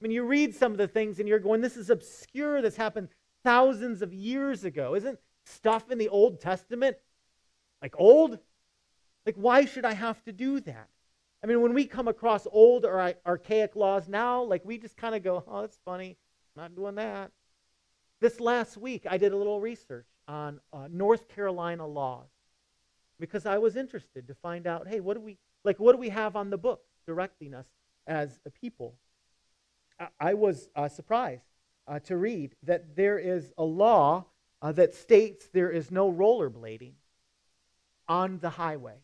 I 0.00 0.02
mean, 0.02 0.12
you 0.12 0.24
read 0.24 0.54
some 0.54 0.72
of 0.72 0.78
the 0.78 0.88
things 0.88 1.18
and 1.18 1.28
you're 1.28 1.38
going, 1.38 1.60
this 1.60 1.76
is 1.76 1.90
obscure. 1.90 2.62
This 2.62 2.76
happened 2.76 3.08
thousands 3.44 4.02
of 4.02 4.12
years 4.12 4.64
ago. 4.64 4.94
Isn't 4.94 5.18
stuff 5.44 5.90
in 5.90 5.98
the 5.98 6.08
Old 6.08 6.40
Testament 6.40 6.96
like 7.82 7.94
old? 7.98 8.38
Like, 9.26 9.36
why 9.36 9.64
should 9.64 9.84
I 9.84 9.92
have 9.92 10.22
to 10.24 10.32
do 10.32 10.60
that? 10.60 10.88
I 11.42 11.46
mean, 11.46 11.60
when 11.60 11.74
we 11.74 11.86
come 11.86 12.08
across 12.08 12.46
old 12.50 12.84
or 12.84 13.14
archaic 13.26 13.76
laws 13.76 14.08
now, 14.08 14.42
like 14.42 14.64
we 14.64 14.78
just 14.78 14.96
kind 14.96 15.14
of 15.14 15.22
go, 15.22 15.42
oh, 15.46 15.60
that's 15.62 15.78
funny. 15.84 16.16
Not 16.56 16.74
doing 16.74 16.96
that. 16.96 17.30
This 18.20 18.40
last 18.40 18.76
week, 18.76 19.06
I 19.08 19.16
did 19.16 19.32
a 19.32 19.36
little 19.36 19.60
research 19.60 20.06
on 20.28 20.60
uh, 20.72 20.88
North 20.90 21.28
Carolina 21.28 21.86
laws 21.86 22.28
because 23.18 23.46
I 23.46 23.58
was 23.58 23.76
interested 23.76 24.28
to 24.28 24.34
find 24.34 24.66
out, 24.66 24.86
hey, 24.86 25.00
what 25.00 25.14
do 25.14 25.20
we 25.20 25.38
like? 25.64 25.78
What 25.80 25.92
do 25.92 25.98
we 25.98 26.10
have 26.10 26.36
on 26.36 26.50
the 26.50 26.58
book 26.58 26.82
directing 27.06 27.54
us 27.54 27.66
as 28.06 28.38
a 28.44 28.50
people? 28.50 28.94
I 30.18 30.34
was 30.34 30.68
uh, 30.74 30.88
surprised 30.88 31.44
uh, 31.86 31.98
to 32.00 32.16
read 32.16 32.54
that 32.62 32.96
there 32.96 33.18
is 33.18 33.52
a 33.58 33.64
law 33.64 34.26
uh, 34.62 34.72
that 34.72 34.94
states 34.94 35.48
there 35.52 35.70
is 35.70 35.90
no 35.90 36.10
rollerblading 36.10 36.92
on 38.10 38.40
the 38.40 38.50
highway. 38.50 38.96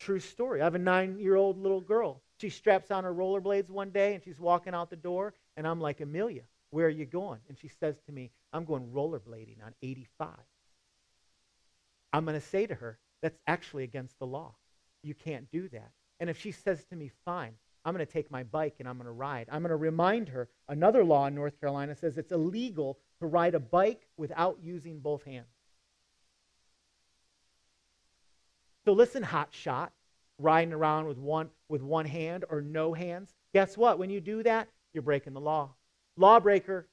True 0.00 0.18
story. 0.18 0.62
I 0.62 0.64
have 0.64 0.74
a 0.74 0.78
nine 0.78 1.18
year 1.18 1.36
old 1.36 1.58
little 1.58 1.82
girl. 1.82 2.22
She 2.40 2.48
straps 2.48 2.90
on 2.90 3.04
her 3.04 3.12
rollerblades 3.12 3.68
one 3.68 3.90
day 3.90 4.14
and 4.14 4.24
she's 4.24 4.40
walking 4.40 4.74
out 4.74 4.90
the 4.90 4.96
door, 4.96 5.34
and 5.56 5.66
I'm 5.66 5.80
like, 5.80 6.00
Amelia, 6.00 6.42
where 6.70 6.86
are 6.86 6.90
you 6.90 7.04
going? 7.04 7.40
And 7.48 7.58
she 7.58 7.68
says 7.68 7.96
to 8.06 8.12
me, 8.12 8.30
I'm 8.52 8.64
going 8.64 8.88
rollerblading 8.88 9.64
on 9.64 9.74
85. 9.82 10.28
I'm 12.12 12.24
going 12.24 12.40
to 12.40 12.46
say 12.46 12.66
to 12.66 12.74
her, 12.74 12.98
that's 13.20 13.38
actually 13.46 13.84
against 13.84 14.18
the 14.18 14.26
law. 14.26 14.54
You 15.02 15.14
can't 15.14 15.50
do 15.50 15.68
that. 15.68 15.90
And 16.20 16.30
if 16.30 16.40
she 16.40 16.52
says 16.52 16.84
to 16.86 16.96
me, 16.96 17.10
fine, 17.24 17.52
I'm 17.84 17.94
going 17.94 18.06
to 18.06 18.12
take 18.12 18.30
my 18.30 18.44
bike 18.44 18.76
and 18.78 18.88
I'm 18.88 18.96
going 18.96 19.06
to 19.06 19.12
ride. 19.12 19.48
I'm 19.50 19.62
going 19.62 19.70
to 19.70 19.76
remind 19.76 20.30
her 20.30 20.48
another 20.68 21.04
law 21.04 21.26
in 21.26 21.34
North 21.34 21.60
Carolina 21.60 21.94
says 21.94 22.16
it's 22.16 22.32
illegal 22.32 22.98
to 23.20 23.26
ride 23.26 23.54
a 23.54 23.60
bike 23.60 24.06
without 24.16 24.58
using 24.62 25.00
both 25.00 25.24
hands. 25.24 25.57
So 28.88 28.94
listen, 28.94 29.22
hot 29.22 29.48
shot, 29.50 29.92
riding 30.38 30.72
around 30.72 31.08
with 31.08 31.18
one 31.18 31.50
with 31.68 31.82
one 31.82 32.06
hand 32.06 32.46
or 32.48 32.62
no 32.62 32.94
hands. 32.94 33.34
Guess 33.52 33.76
what? 33.76 33.98
When 33.98 34.08
you 34.08 34.18
do 34.18 34.42
that, 34.44 34.70
you're 34.94 35.02
breaking 35.02 35.34
the 35.34 35.42
law. 35.42 35.74
Lawbreaker. 36.16 36.88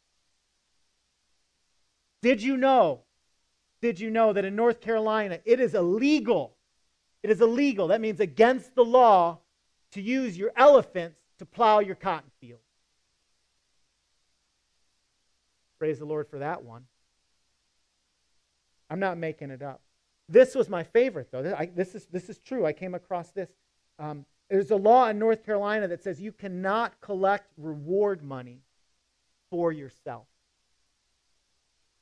Did 2.22 2.44
you 2.44 2.58
know? 2.58 3.04
Did 3.80 3.98
you 3.98 4.12
know 4.12 4.34
that 4.34 4.44
in 4.44 4.58
North 4.58 4.82
Carolina 4.82 5.40
it 5.46 5.62
is 5.62 5.74
illegal? 5.74 6.58
It 7.24 7.30
is 7.30 7.40
illegal. 7.40 7.88
That 7.88 8.02
means 8.02 8.20
against 8.20 8.76
the 8.76 8.84
law 8.84 9.40
to 9.94 10.02
use 10.02 10.38
your 10.38 10.52
elephants 10.58 11.22
to 11.40 11.46
plow 11.46 11.80
your 11.80 11.96
cotton 11.96 12.30
field. 12.42 12.60
Praise 15.80 16.00
the 16.00 16.06
Lord 16.06 16.28
for 16.28 16.40
that 16.40 16.62
one. 16.62 16.88
I'm 18.90 19.00
not 19.00 19.18
making 19.18 19.50
it 19.50 19.62
up. 19.62 19.80
This 20.28 20.56
was 20.56 20.70
my 20.70 20.84
favorite, 20.84 21.30
though. 21.32 21.56
I, 21.58 21.68
this, 21.68 21.96
is, 21.96 22.06
this 22.08 22.30
is 22.30 22.40
true. 22.40 22.66
I 22.66 22.74
came 22.74 22.96
across 22.96 23.32
this. 23.32 23.50
Um, 24.00 24.26
there's 24.50 24.72
a 24.72 24.76
law 24.76 25.08
in 25.08 25.20
North 25.20 25.46
Carolina 25.46 25.88
that 25.88 26.04
says 26.04 26.20
you 26.20 26.32
cannot 26.32 27.00
collect 27.02 27.52
reward 27.58 28.24
money 28.24 28.62
for 29.50 29.72
yourself. 29.72 30.26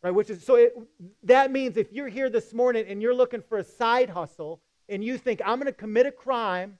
Right, 0.01 0.12
which 0.12 0.29
is 0.29 0.43
so 0.43 0.55
it, 0.55 0.75
that 1.23 1.49
means 1.49 1.77
if 1.77 1.93
you're 1.93 2.09
here 2.09 2.29
this 2.29 2.53
morning 2.53 2.86
and 2.89 3.01
you're 3.01 3.15
looking 3.15 3.41
for 3.41 3.57
a 3.59 3.63
side 3.63 4.09
hustle 4.09 4.59
and 4.89 5.01
you 5.01 5.17
think 5.17 5.41
I'm 5.45 5.59
going 5.59 5.67
to 5.67 5.71
commit 5.71 6.05
a 6.05 6.12
crime 6.12 6.77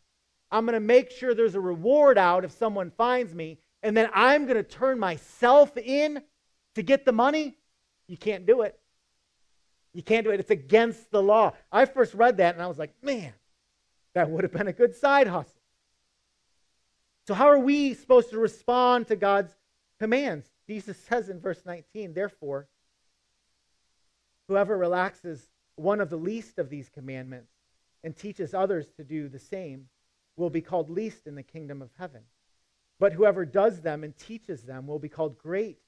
I'm 0.54 0.68
going 0.68 0.76
to 0.76 0.80
make 0.80 1.10
sure 1.10 1.34
there's 1.34 1.56
a 1.56 1.60
reward 1.60 2.20
out 2.20 2.46
if 2.46 2.52
someone 2.52 2.92
finds 2.92 3.34
me, 3.34 3.58
and 3.82 3.98
then 3.98 4.08
I'm 4.14 4.46
going 4.46 4.56
to 4.56 4.64
turn 4.64 5.00
myself 5.00 5.76
in 5.76 6.22
to 6.76 6.84
get 6.84 7.06
the 7.06 7.12
money. 7.12 7.58
You 8.08 8.18
can't 8.18 8.46
do 8.46 8.62
it. 8.62 8.80
You 9.94 10.02
can't 10.04 10.26
do 10.26 10.32
it. 10.32 10.40
It's 10.40 10.52
against 10.52 11.12
the 11.12 11.22
law. 11.22 11.54
I 11.72 11.86
first 11.86 12.14
read 12.14 12.38
that 12.38 12.56
and 12.56 12.64
I 12.64 12.68
was 12.68 12.80
like, 12.80 12.94
man, 13.02 13.34
that 14.14 14.30
would 14.30 14.44
have 14.44 14.54
been 14.54 14.68
a 14.68 14.74
good 14.74 14.96
side 14.96 15.28
hustle. 15.28 15.62
So, 17.28 17.34
how 17.34 17.48
are 17.48 17.60
we 17.60 17.94
supposed 17.94 18.32
to 18.32 18.38
respond 18.38 19.08
to 19.08 19.16
God's 19.16 19.56
commands? 20.00 20.48
Jesus 20.68 20.98
says 20.98 21.30
in 21.30 21.40
verse 21.40 21.62
19, 21.66 22.14
therefore, 22.14 22.68
whoever 24.48 24.78
relaxes 24.78 25.50
one 25.76 26.02
of 26.02 26.10
the 26.10 26.18
least 26.18 26.60
of 26.60 26.70
these 26.70 26.90
commandments 26.90 27.52
and 28.04 28.16
teaches 28.16 28.54
others 28.54 28.88
to 28.98 29.04
do 29.04 29.30
the 29.30 29.40
same 29.40 29.88
will 30.36 30.50
be 30.50 30.62
called 30.62 30.90
least 30.90 31.28
in 31.28 31.36
the 31.36 31.44
kingdom 31.44 31.82
of 31.82 31.90
heaven. 31.98 32.22
But 33.00 33.14
whoever 33.14 33.46
does 33.46 33.82
them 33.82 34.04
and 34.04 34.18
teaches 34.18 34.64
them 34.64 34.88
will 34.88 35.00
be 35.00 35.10
called 35.10 35.38
great 35.38 35.80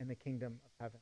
in 0.00 0.08
the 0.08 0.14
kingdom 0.14 0.60
of 0.64 0.70
heaven. 0.80 1.00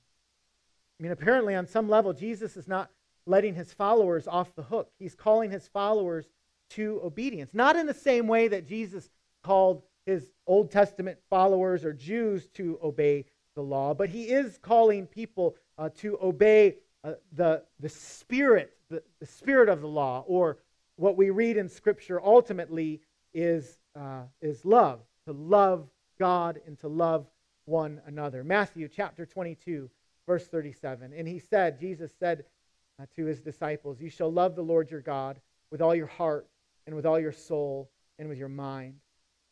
I 0.98 1.02
mean, 1.02 1.12
apparently, 1.12 1.54
on 1.54 1.66
some 1.66 1.88
level, 1.88 2.12
Jesus 2.12 2.56
is 2.56 2.68
not 2.68 2.90
letting 3.26 3.54
his 3.54 3.72
followers 3.72 4.26
off 4.26 4.54
the 4.54 4.62
hook. 4.62 4.90
He's 4.98 5.14
calling 5.14 5.50
his 5.50 5.68
followers 5.68 6.26
to 6.70 7.00
obedience. 7.04 7.50
Not 7.52 7.76
in 7.76 7.86
the 7.86 7.94
same 7.94 8.26
way 8.26 8.48
that 8.48 8.66
Jesus 8.66 9.10
called 9.42 9.82
his 10.06 10.30
Old 10.46 10.70
Testament 10.70 11.18
followers 11.30 11.84
or 11.84 11.92
Jews 11.92 12.48
to 12.54 12.78
obey 12.82 13.26
the 13.54 13.62
law, 13.62 13.94
but 13.94 14.08
he 14.08 14.24
is 14.24 14.58
calling 14.58 15.06
people 15.06 15.56
uh, 15.78 15.90
to 15.98 16.18
obey 16.22 16.76
uh, 17.04 17.14
the, 17.32 17.62
the 17.80 17.88
spirit, 17.88 18.76
the, 18.88 19.02
the 19.20 19.26
spirit 19.26 19.68
of 19.68 19.80
the 19.80 19.88
law, 19.88 20.24
or 20.26 20.58
what 20.96 21.16
we 21.16 21.30
read 21.30 21.56
in 21.56 21.68
Scripture 21.68 22.20
ultimately 22.22 23.00
is, 23.34 23.78
uh, 23.96 24.22
is 24.40 24.64
love, 24.64 25.00
to 25.26 25.32
love 25.32 25.88
God 26.18 26.60
and 26.66 26.78
to 26.80 26.88
love 26.88 27.26
one 27.64 28.00
another. 28.06 28.44
Matthew 28.44 28.88
chapter 28.88 29.26
22, 29.26 29.90
verse 30.26 30.46
37. 30.46 31.12
And 31.16 31.26
he 31.26 31.38
said, 31.38 31.80
Jesus 31.80 32.12
said 32.18 32.44
uh, 33.00 33.06
to 33.16 33.24
his 33.24 33.40
disciples, 33.40 34.00
You 34.00 34.10
shall 34.10 34.32
love 34.32 34.56
the 34.56 34.62
Lord 34.62 34.90
your 34.90 35.00
God 35.00 35.40
with 35.70 35.80
all 35.80 35.94
your 35.94 36.06
heart 36.06 36.48
and 36.86 36.94
with 36.94 37.06
all 37.06 37.18
your 37.18 37.32
soul 37.32 37.90
and 38.18 38.28
with 38.28 38.38
your 38.38 38.48
mind. 38.48 38.94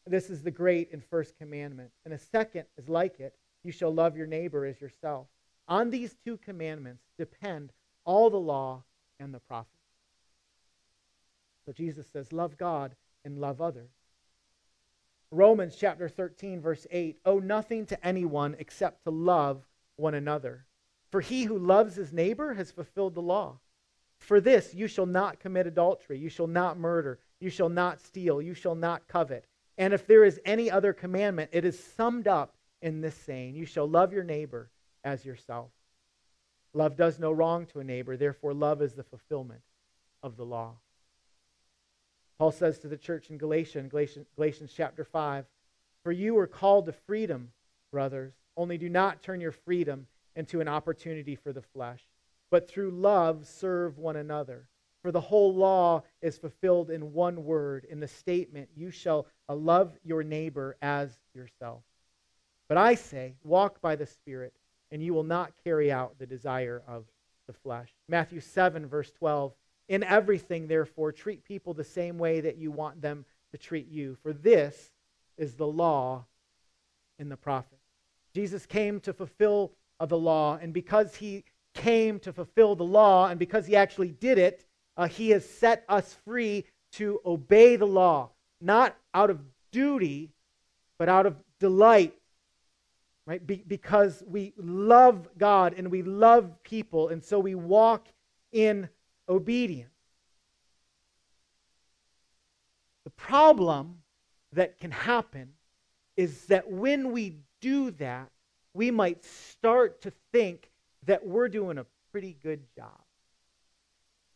This 0.07 0.31
is 0.31 0.43
the 0.43 0.51
great 0.51 0.93
and 0.93 1.05
first 1.05 1.37
commandment. 1.39 1.91
And 2.05 2.15
a 2.15 2.19
second 2.19 2.65
is 2.77 2.89
like 2.89 3.21
it 3.21 3.35
you 3.63 3.73
shall 3.73 3.93
love 3.93 4.17
your 4.17 4.27
neighbor 4.27 4.65
as 4.65 4.81
yourself. 4.81 5.27
On 5.69 5.91
these 5.91 6.17
two 6.25 6.37
commandments 6.39 7.05
depend 7.19 7.73
all 8.05 8.31
the 8.31 8.41
law 8.41 8.83
and 9.19 9.33
the 9.35 9.41
prophets. 9.41 9.71
So 11.67 11.73
Jesus 11.73 12.07
says, 12.13 12.33
Love 12.33 12.57
God 12.57 12.97
and 13.25 13.39
love 13.39 13.61
others. 13.61 13.91
Romans 15.31 15.77
chapter 15.79 16.09
13, 16.09 16.61
verse 16.61 16.87
8 16.91 17.19
Owe 17.25 17.39
nothing 17.39 17.87
to 17.87 18.07
anyone 18.07 18.57
except 18.59 19.05
to 19.05 19.11
love 19.11 19.65
one 20.01 20.15
another. 20.15 20.67
For 21.11 21.21
he 21.21 21.45
who 21.45 21.59
loves 21.59 21.97
his 21.97 22.13
neighbor 22.13 22.55
has 22.55 22.71
fulfilled 22.71 23.15
the 23.15 23.23
law. 23.23 23.59
For 24.19 24.41
this, 24.41 24.75
you 24.75 24.87
shall 24.87 25.07
not 25.07 25.41
commit 25.41 25.67
adultery, 25.67 26.19
you 26.19 26.29
shall 26.29 26.47
not 26.47 26.79
murder, 26.79 27.19
you 27.41 27.51
shall 27.51 27.69
not 27.69 28.01
steal, 28.01 28.41
you 28.41 28.55
shall 28.55 28.75
not 28.75 29.09
covet. 29.09 29.47
And 29.79 29.95
if 29.95 30.07
there 30.07 30.25
is 30.25 30.41
any 30.45 30.71
other 30.71 30.93
commandment, 30.93 31.51
it 31.53 31.65
is 31.65 31.83
summed 31.97 32.29
up 32.29 32.55
in 32.83 33.01
this 33.01 33.15
saying 33.15 33.55
You 33.55 33.65
shall 33.65 33.89
love 33.89 34.13
your 34.13 34.25
neighbor 34.25 34.71
as 35.05 35.25
yourself. 35.25 35.71
Love 36.75 36.97
does 36.97 37.19
no 37.19 37.33
wrong 37.33 37.67
to 37.67 37.81
a 37.81 37.85
neighbor, 37.85 38.17
therefore, 38.17 38.55
love 38.55 38.83
is 38.83 38.93
the 38.95 39.03
fulfillment 39.03 39.63
of 40.23 40.37
the 40.37 40.45
law. 40.45 40.75
Paul 42.39 42.53
says 42.53 42.79
to 42.79 42.89
the 42.89 42.97
church 42.97 43.31
in 43.31 43.39
Galatia, 43.39 43.81
in 43.81 43.89
Galatians, 43.89 44.27
Galatians 44.37 44.73
chapter 44.75 45.05
5, 45.05 45.47
For 46.03 46.13
you 46.13 46.35
were 46.35 46.47
called 46.47 46.87
to 46.87 46.93
freedom, 46.93 47.53
brothers, 47.91 48.35
only 48.61 48.77
do 48.77 48.91
not 48.91 49.23
turn 49.23 49.41
your 49.41 49.53
freedom 49.53 50.07
into 50.37 50.61
an 50.61 50.69
opportunity 50.69 51.35
for 51.35 51.51
the 51.51 51.63
flesh, 51.63 52.01
but 52.51 52.69
through 52.69 52.91
love 52.91 53.47
serve 53.47 53.97
one 53.97 54.17
another. 54.17 54.69
For 55.03 55.11
the 55.11 55.21
whole 55.21 55.55
law 55.55 56.03
is 56.21 56.37
fulfilled 56.37 56.91
in 56.91 57.15
one 57.15 57.45
word, 57.45 57.87
in 57.89 58.01
the 58.01 58.07
statement, 58.07 58.69
You 58.77 58.91
shall 58.91 59.27
uh, 59.49 59.55
love 59.55 59.97
your 60.05 60.23
neighbor 60.23 60.77
as 60.83 61.19
yourself. 61.35 61.83
But 62.69 62.77
I 62.77 62.97
say, 62.97 63.35
walk 63.45 63.81
by 63.81 63.97
the 63.97 64.05
Spirit, 64.05 64.53
and 64.91 65.03
you 65.03 65.15
will 65.15 65.25
not 65.25 65.55
carry 65.65 65.91
out 65.91 66.19
the 66.19 66.27
desire 66.27 66.83
of 66.87 67.07
the 67.47 67.55
flesh. 67.55 67.89
Matthew 68.09 68.41
7, 68.41 68.87
verse 68.87 69.11
12. 69.13 69.55
In 69.89 70.05
everything, 70.05 70.69
therefore, 70.69 71.13
treat 71.13 71.45
people 71.45 71.73
the 71.73 71.83
same 71.83 72.19
way 72.19 72.43
that 72.43 72.59
you 72.59 72.71
want 72.71 73.01
them 73.01 73.25
to 73.53 73.59
treat 73.59 73.89
you, 73.89 74.19
for 74.23 74.35
this 74.35 74.93
is 75.39 75.55
the 75.55 75.67
law 75.67 76.27
in 77.19 77.31
the 77.31 77.39
prophets. 77.39 77.80
Jesus 78.35 78.67
came 78.67 79.01
to 79.01 79.13
fulfill 79.13 79.73
the 80.07 80.19
law, 80.19 80.59
and 80.61 80.73
because 80.73 81.17
he 81.17 81.45
came 81.75 82.19
to 82.21 82.33
fulfill 82.33 82.75
the 82.75 82.85
law, 82.85 83.29
and 83.29 83.39
because 83.39 83.67
he 83.67 83.77
actually 83.77 84.11
did 84.11 84.39
it, 84.39 84.65
uh, 84.97 85.07
he 85.07 85.31
has 85.31 85.49
set 85.49 85.85
us 85.89 86.17
free 86.25 86.65
to 86.93 87.21
obey 87.25 87.77
the 87.77 87.87
law, 87.87 88.31
not 88.61 88.97
out 89.15 89.31
of 89.31 89.41
duty, 89.71 90.33
but 90.99 91.09
out 91.09 91.27
of 91.27 91.37
delight 91.59 92.15
right? 93.31 93.47
Be- 93.47 93.63
because 93.65 94.25
we 94.27 94.53
love 94.57 95.29
God 95.39 95.75
and 95.77 95.89
we 95.89 96.03
love 96.03 96.63
people, 96.65 97.11
and 97.11 97.23
so 97.23 97.39
we 97.39 97.55
walk 97.55 98.09
in 98.51 98.89
obedience. 99.29 99.93
The 103.05 103.11
problem 103.11 103.99
that 104.53 104.81
can 104.81 104.91
happen 104.91 105.51
is 106.17 106.47
that 106.47 106.69
when 106.69 107.13
we 107.13 107.37
do 107.61 107.91
that, 107.93 108.31
we 108.75 108.91
might 108.91 109.25
start 109.25 110.03
to 110.03 110.13
think 110.33 110.71
that 111.07 111.27
we're 111.27 111.49
doing 111.49 111.79
a 111.79 111.87
pretty 112.13 112.37
good 112.43 112.61
job. 112.77 113.01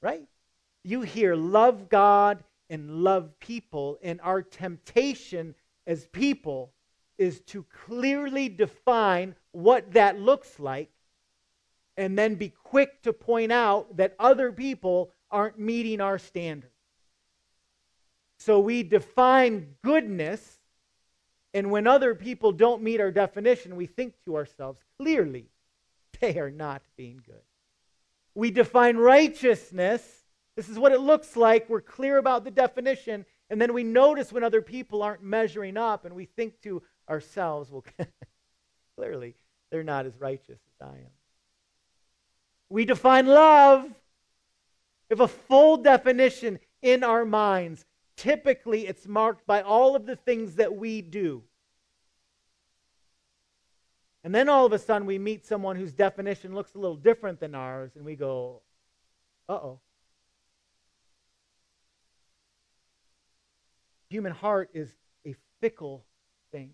Right? 0.01 0.27
You 0.83 1.03
hear 1.03 1.35
love 1.35 1.89
God 1.89 2.43
and 2.71 3.03
love 3.03 3.39
people, 3.39 3.99
and 4.03 4.21
our 4.23 4.43
temptation 4.43 5.55
as 5.87 6.07
people 6.07 6.73
is 7.19 7.41
to 7.41 7.65
clearly 7.87 8.49
define 8.49 9.35
what 9.53 9.93
that 9.93 10.19
looks 10.19 10.59
like 10.59 10.91
and 11.97 12.19
then 12.19 12.35
be 12.35 12.49
quick 12.49 13.03
to 13.03 13.13
point 13.13 13.53
out 13.53 13.97
that 13.97 14.17
other 14.19 14.51
people 14.51 15.11
aren't 15.31 15.59
meeting 15.59 16.01
our 16.01 16.19
standards. 16.19 16.73
So 18.39 18.59
we 18.59 18.83
define 18.83 19.75
goodness, 19.83 20.54
and 21.55 21.71
when 21.71 21.87
other 21.87 22.17
people 22.17 22.51
don't 22.51 22.83
meet 22.83 23.01
our 23.01 23.13
definition, 23.13 23.77
we 23.77 23.87
think 23.87 24.15
to 24.25 24.37
ourselves, 24.37 24.81
clearly, 24.99 25.47
they 26.21 26.39
are 26.39 26.51
not 26.51 26.83
being 26.97 27.23
good. 27.25 27.43
We 28.35 28.51
define 28.51 28.97
righteousness. 28.97 30.03
This 30.57 30.69
is 30.69 30.79
what 30.79 30.91
it 30.91 31.01
looks 31.01 31.37
like. 31.37 31.71
We're 31.71 31.81
clear 31.81 32.19
about 32.19 32.43
the 32.43 32.51
definition. 32.51 33.25
And 33.49 33.61
then 33.61 33.73
we 33.73 33.85
notice 33.85 34.33
when 34.33 34.43
other 34.43 34.63
people 34.63 35.03
aren't 35.03 35.23
measuring 35.23 35.77
up, 35.77 36.05
and 36.05 36.15
we 36.15 36.25
think 36.25 36.61
to 36.63 36.83
ourselves, 37.09 37.71
well, 37.71 37.85
clearly 38.97 39.37
they're 39.71 39.85
not 39.85 40.07
as 40.07 40.19
righteous 40.19 40.59
as 40.59 40.89
I 40.89 40.97
am. 40.97 41.13
We 42.69 42.85
define 42.85 43.27
love. 43.27 43.87
If 45.09 45.21
a 45.21 45.29
full 45.29 45.77
definition 45.77 46.59
in 46.83 47.05
our 47.05 47.25
minds, 47.25 47.85
typically 48.17 48.87
it's 48.87 49.07
marked 49.07 49.47
by 49.47 49.63
all 49.63 49.97
of 49.97 50.07
the 50.07 50.17
things 50.17 50.57
that 50.57 50.75
we 50.75 51.03
do. 51.03 51.43
And 54.23 54.35
then 54.35 54.49
all 54.49 54.65
of 54.65 54.73
a 54.73 54.79
sudden 54.79 55.07
we 55.07 55.19
meet 55.19 55.45
someone 55.45 55.77
whose 55.77 55.93
definition 55.93 56.55
looks 56.55 56.75
a 56.75 56.79
little 56.79 56.97
different 56.97 57.41
than 57.41 57.55
ours, 57.55 57.93
and 57.95 58.05
we 58.05 58.17
go, 58.17 58.63
uh 59.49 59.53
oh. 59.53 59.81
Human 64.09 64.33
heart 64.33 64.71
is 64.73 64.89
a 65.27 65.35
fickle 65.61 66.05
thing. 66.53 66.71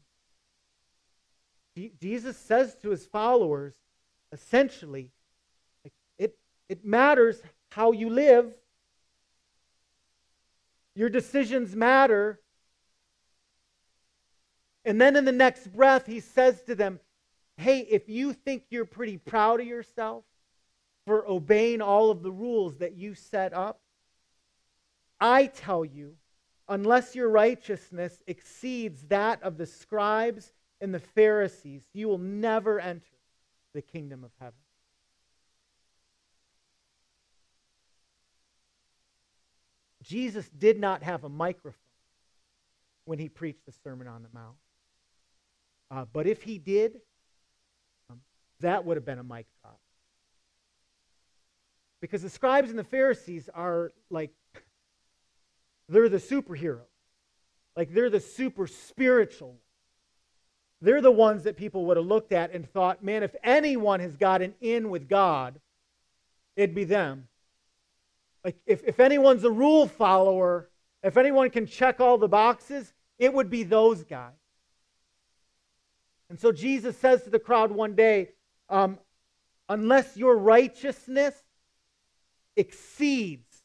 Jesus 2.00 2.36
says 2.36 2.76
to 2.82 2.90
his 2.90 3.06
followers, 3.06 3.72
essentially, 4.32 5.10
it, 6.18 6.36
it 6.68 6.84
matters 6.84 7.40
how 7.70 7.92
you 7.92 8.10
live. 8.10 8.52
Your 10.94 11.08
decisions 11.08 11.74
matter. 11.74 12.40
And 14.84 15.00
then 15.00 15.16
in 15.16 15.24
the 15.24 15.32
next 15.32 15.72
breath, 15.72 16.06
he 16.06 16.20
says 16.20 16.62
to 16.62 16.74
them, 16.74 17.00
Hey, 17.56 17.80
if 17.80 18.08
you 18.08 18.32
think 18.32 18.64
you're 18.70 18.86
pretty 18.86 19.18
proud 19.18 19.60
of 19.60 19.66
yourself 19.66 20.24
for 21.06 21.28
obeying 21.28 21.82
all 21.82 22.10
of 22.10 22.22
the 22.22 22.32
rules 22.32 22.78
that 22.78 22.96
you 22.96 23.14
set 23.14 23.52
up, 23.52 23.80
I 25.20 25.46
tell 25.46 25.84
you, 25.84 26.16
unless 26.68 27.14
your 27.14 27.28
righteousness 27.28 28.22
exceeds 28.26 29.02
that 29.08 29.42
of 29.42 29.58
the 29.58 29.66
scribes 29.66 30.52
and 30.80 30.94
the 30.94 31.00
Pharisees, 31.00 31.84
you 31.92 32.08
will 32.08 32.18
never 32.18 32.80
enter 32.80 33.04
the 33.74 33.82
kingdom 33.82 34.24
of 34.24 34.30
heaven. 34.40 34.54
Jesus 40.10 40.48
did 40.48 40.80
not 40.80 41.04
have 41.04 41.22
a 41.22 41.28
microphone 41.28 41.78
when 43.04 43.20
he 43.20 43.28
preached 43.28 43.64
the 43.64 43.72
Sermon 43.84 44.08
on 44.08 44.24
the 44.24 44.28
Mount. 44.34 44.56
Uh, 45.88 46.04
but 46.12 46.26
if 46.26 46.42
he 46.42 46.58
did, 46.58 47.00
um, 48.10 48.20
that 48.58 48.84
would 48.84 48.96
have 48.96 49.04
been 49.04 49.20
a 49.20 49.24
mic 49.24 49.46
drop. 49.62 49.78
Because 52.00 52.22
the 52.22 52.30
scribes 52.30 52.70
and 52.70 52.78
the 52.78 52.84
Pharisees 52.84 53.48
are 53.54 53.92
like, 54.10 54.32
they're 55.88 56.08
the 56.08 56.16
superheroes. 56.18 56.80
Like 57.76 57.94
they're 57.94 58.10
the 58.10 58.20
super 58.20 58.66
spiritual 58.66 59.56
they're 60.82 61.02
the 61.02 61.10
ones 61.10 61.44
that 61.44 61.56
people 61.56 61.84
would 61.86 61.96
have 61.96 62.06
looked 62.06 62.32
at 62.32 62.52
and 62.52 62.68
thought, 62.70 63.04
man, 63.04 63.22
if 63.22 63.34
anyone 63.44 64.00
has 64.00 64.16
gotten 64.16 64.54
in 64.60 64.88
with 64.88 65.08
God, 65.08 65.60
it'd 66.56 66.74
be 66.74 66.84
them. 66.84 67.28
Like, 68.44 68.56
if, 68.66 68.82
if 68.84 69.00
anyone's 69.00 69.44
a 69.44 69.50
rule 69.50 69.86
follower, 69.86 70.70
if 71.02 71.16
anyone 71.16 71.50
can 71.50 71.66
check 71.66 72.00
all 72.00 72.18
the 72.18 72.28
boxes, 72.28 72.92
it 73.18 73.32
would 73.32 73.50
be 73.50 73.64
those 73.64 74.04
guys. 74.04 74.32
And 76.30 76.38
so 76.38 76.52
Jesus 76.52 76.96
says 76.96 77.24
to 77.24 77.30
the 77.30 77.38
crowd 77.38 77.70
one 77.70 77.94
day, 77.94 78.30
um, 78.68 78.98
unless 79.68 80.16
your 80.16 80.36
righteousness 80.36 81.34
exceeds 82.56 83.62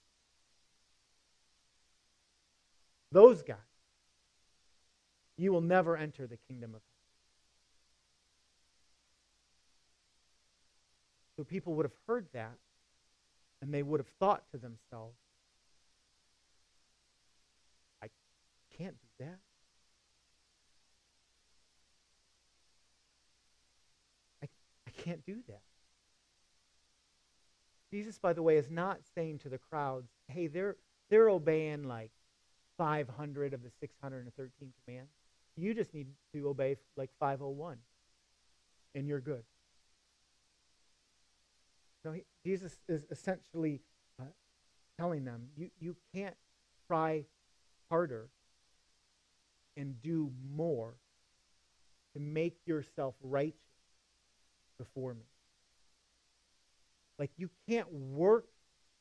those 3.12 3.44
guys, 3.44 3.58
you 5.38 5.54
will 5.54 5.62
never 5.62 5.96
enter 5.96 6.28
the 6.28 6.38
kingdom 6.50 6.72
of 6.72 6.82
heaven. 6.82 6.82
So 11.38 11.44
people 11.44 11.76
would 11.76 11.86
have 11.86 11.96
heard 12.08 12.28
that 12.34 12.58
and 13.62 13.74
they 13.74 13.84
would 13.84 14.00
have 14.00 14.10
thought 14.20 14.44
to 14.52 14.58
themselves, 14.58 15.18
I 18.02 18.08
can't 18.78 18.96
do 19.00 19.26
that. 19.26 19.40
I, 24.44 24.48
I 24.88 24.92
can't 25.02 25.26
do 25.26 25.38
that. 25.48 25.62
Jesus, 27.92 28.18
by 28.20 28.34
the 28.34 28.44
way, 28.44 28.58
is 28.58 28.70
not 28.70 29.00
saying 29.16 29.40
to 29.40 29.50
the 29.50 29.58
crowds, 29.58 30.10
hey, 30.28 30.48
they're, 30.48 30.76
they're 31.10 31.30
obeying 31.30 31.84
like 31.84 32.12
500 32.78 33.54
of 33.54 33.64
the 33.64 33.72
613 33.80 34.74
commands. 34.84 35.12
You 35.56 35.74
just 35.74 35.94
need 35.94 36.08
to 36.34 36.50
obey 36.50 36.76
like 36.98 37.10
501, 37.20 37.78
and 38.94 39.08
you're 39.08 39.22
good. 39.22 39.44
No, 42.06 42.12
he, 42.12 42.24
Jesus 42.46 42.78
is 42.88 43.04
essentially 43.10 43.82
uh, 44.22 44.26
telling 45.00 45.26
them, 45.26 45.48
you, 45.58 45.72
you 45.80 45.96
can't 46.14 46.36
try 46.88 47.26
harder 47.90 48.30
and 49.76 50.00
do 50.04 50.32
more 50.56 50.94
to 52.14 52.20
make 52.20 52.56
yourself 52.68 53.16
righteous 53.24 53.60
before 54.78 55.16
me. 55.16 55.26
Like 57.18 57.32
you 57.38 57.50
can't 57.68 57.92
work 57.92 58.46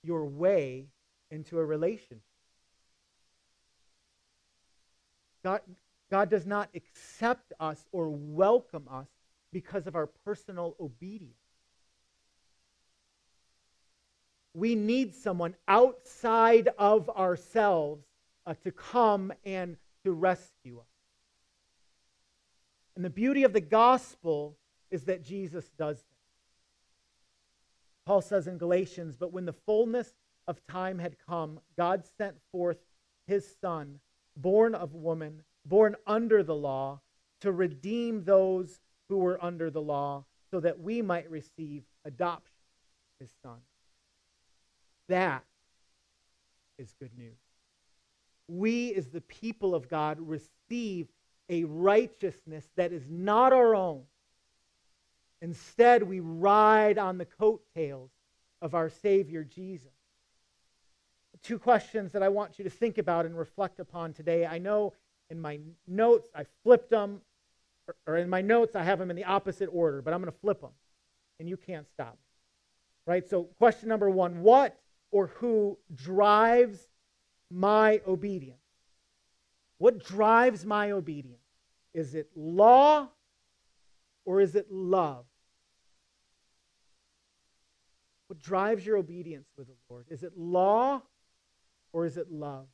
your 0.03 0.25
way 0.25 0.87
into 1.31 1.59
a 1.59 1.64
relationship. 1.64 2.23
God, 5.45 5.61
God 6.11 6.31
does 6.31 6.47
not 6.47 6.71
accept 6.75 7.53
us 7.61 7.85
or 7.93 8.09
welcome 8.09 8.88
us 8.90 9.09
because 9.53 9.87
of 9.87 9.95
our 9.95 10.07
personal 10.25 10.75
obedience. 10.81 11.35
We 14.55 14.77
need 14.77 15.14
someone 15.14 15.55
outside 15.67 16.69
of 16.79 17.11
ourselves 17.11 18.05
uh, 18.47 18.55
to 18.62 18.71
come 18.71 19.33
and 19.45 19.77
to 20.05 20.12
rescue 20.12 20.79
us. 20.79 20.87
And 22.95 23.05
the 23.05 23.11
beauty 23.11 23.43
of 23.43 23.53
the 23.53 23.61
gospel 23.61 24.57
is 24.90 25.05
that 25.05 25.25
Jesus 25.25 25.69
does 25.77 25.97
that. 25.97 26.05
Paul 28.07 28.21
says 28.21 28.47
in 28.47 28.59
Galatians, 28.59 29.17
but 29.17 29.33
when 29.33 29.45
the 29.45 29.53
fullness 29.53 30.14
of 30.47 30.64
time 30.67 30.99
had 30.99 31.17
come, 31.27 31.59
God 31.77 32.05
sent 32.17 32.37
forth 32.53 32.79
his 33.27 33.57
son, 33.61 33.99
born 34.37 34.75
of 34.75 34.95
woman, 34.95 35.43
born 35.64 35.97
under 36.07 36.43
the 36.43 36.55
law, 36.55 37.01
to 37.40 37.51
redeem 37.51 38.25
those 38.25 38.79
who 39.09 39.19
were 39.19 39.43
under 39.43 39.71
the 39.71 39.83
law, 39.83 40.25
so 40.51 40.61
that 40.61 40.79
we 40.79 41.03
might 41.03 41.29
receive 41.31 41.83
adoption, 42.05 42.55
his 43.19 43.31
son. 43.43 43.59
That 45.09 45.45
is 46.79 46.95
good 46.99 47.17
news. 47.17 47.37
We, 48.49 48.95
as 48.95 49.09
the 49.09 49.21
people 49.21 49.75
of 49.75 49.88
God, 49.88 50.19
receive 50.21 51.09
a 51.49 51.64
righteousness 51.64 52.64
that 52.77 52.93
is 52.93 53.05
not 53.09 53.53
our 53.53 53.75
own. 53.75 54.03
Instead, 55.40 56.03
we 56.03 56.21
ride 56.21 56.99
on 56.99 57.19
the 57.19 57.25
coattails 57.25 58.11
of 58.62 58.75
our 58.75 58.88
Savior 58.88 59.45
Jesus. 59.45 59.90
Two 61.43 61.59
questions 61.59 62.12
that 62.12 62.23
I 62.23 62.31
want 62.31 62.59
you 62.59 62.64
to 62.64 62.71
think 62.71 62.97
about 62.97 63.27
and 63.27 63.37
reflect 63.37 63.79
upon 63.79 64.14
today. 64.14 64.47
I 64.47 64.59
know 64.59 64.95
in 65.29 65.38
my 65.38 65.59
notes 65.87 66.31
I 66.35 66.45
flipped 66.62 66.90
them, 66.90 67.21
or 68.07 68.17
in 68.17 68.31
my 68.31 68.40
notes 68.40 68.75
I 68.75 68.83
have 68.83 68.99
them 68.99 69.11
in 69.11 69.17
the 69.17 69.25
opposite 69.25 69.69
order, 69.71 70.01
but 70.01 70.14
I'm 70.14 70.21
going 70.21 70.33
to 70.33 70.38
flip 70.38 70.62
them, 70.62 70.71
and 71.38 71.49
you 71.49 71.59
can't 71.59 71.87
stop. 71.93 72.12
me. 72.12 72.19
Right? 73.07 73.29
So, 73.29 73.45
question 73.59 73.90
number 73.90 74.09
one 74.09 74.40
What 74.40 74.79
or 75.14 75.29
who 75.29 75.79
drives 75.94 76.88
my 77.48 78.00
obedience? 78.05 78.59
What 79.79 80.05
drives 80.05 80.66
my 80.66 80.90
obedience? 80.90 81.38
Is 81.94 82.16
it 82.16 82.31
law 82.35 83.07
or 84.24 84.40
is 84.40 84.57
it 84.57 84.72
love? 84.72 85.24
What 88.27 88.42
drives 88.42 88.85
your 88.85 88.96
obedience 88.96 89.46
with 89.57 89.68
the 89.68 89.74
Lord? 89.88 90.07
Is 90.11 90.24
it 90.24 90.37
law 90.37 91.00
or 91.92 92.07
is 92.07 92.16
it 92.16 92.33
love? 92.33 92.66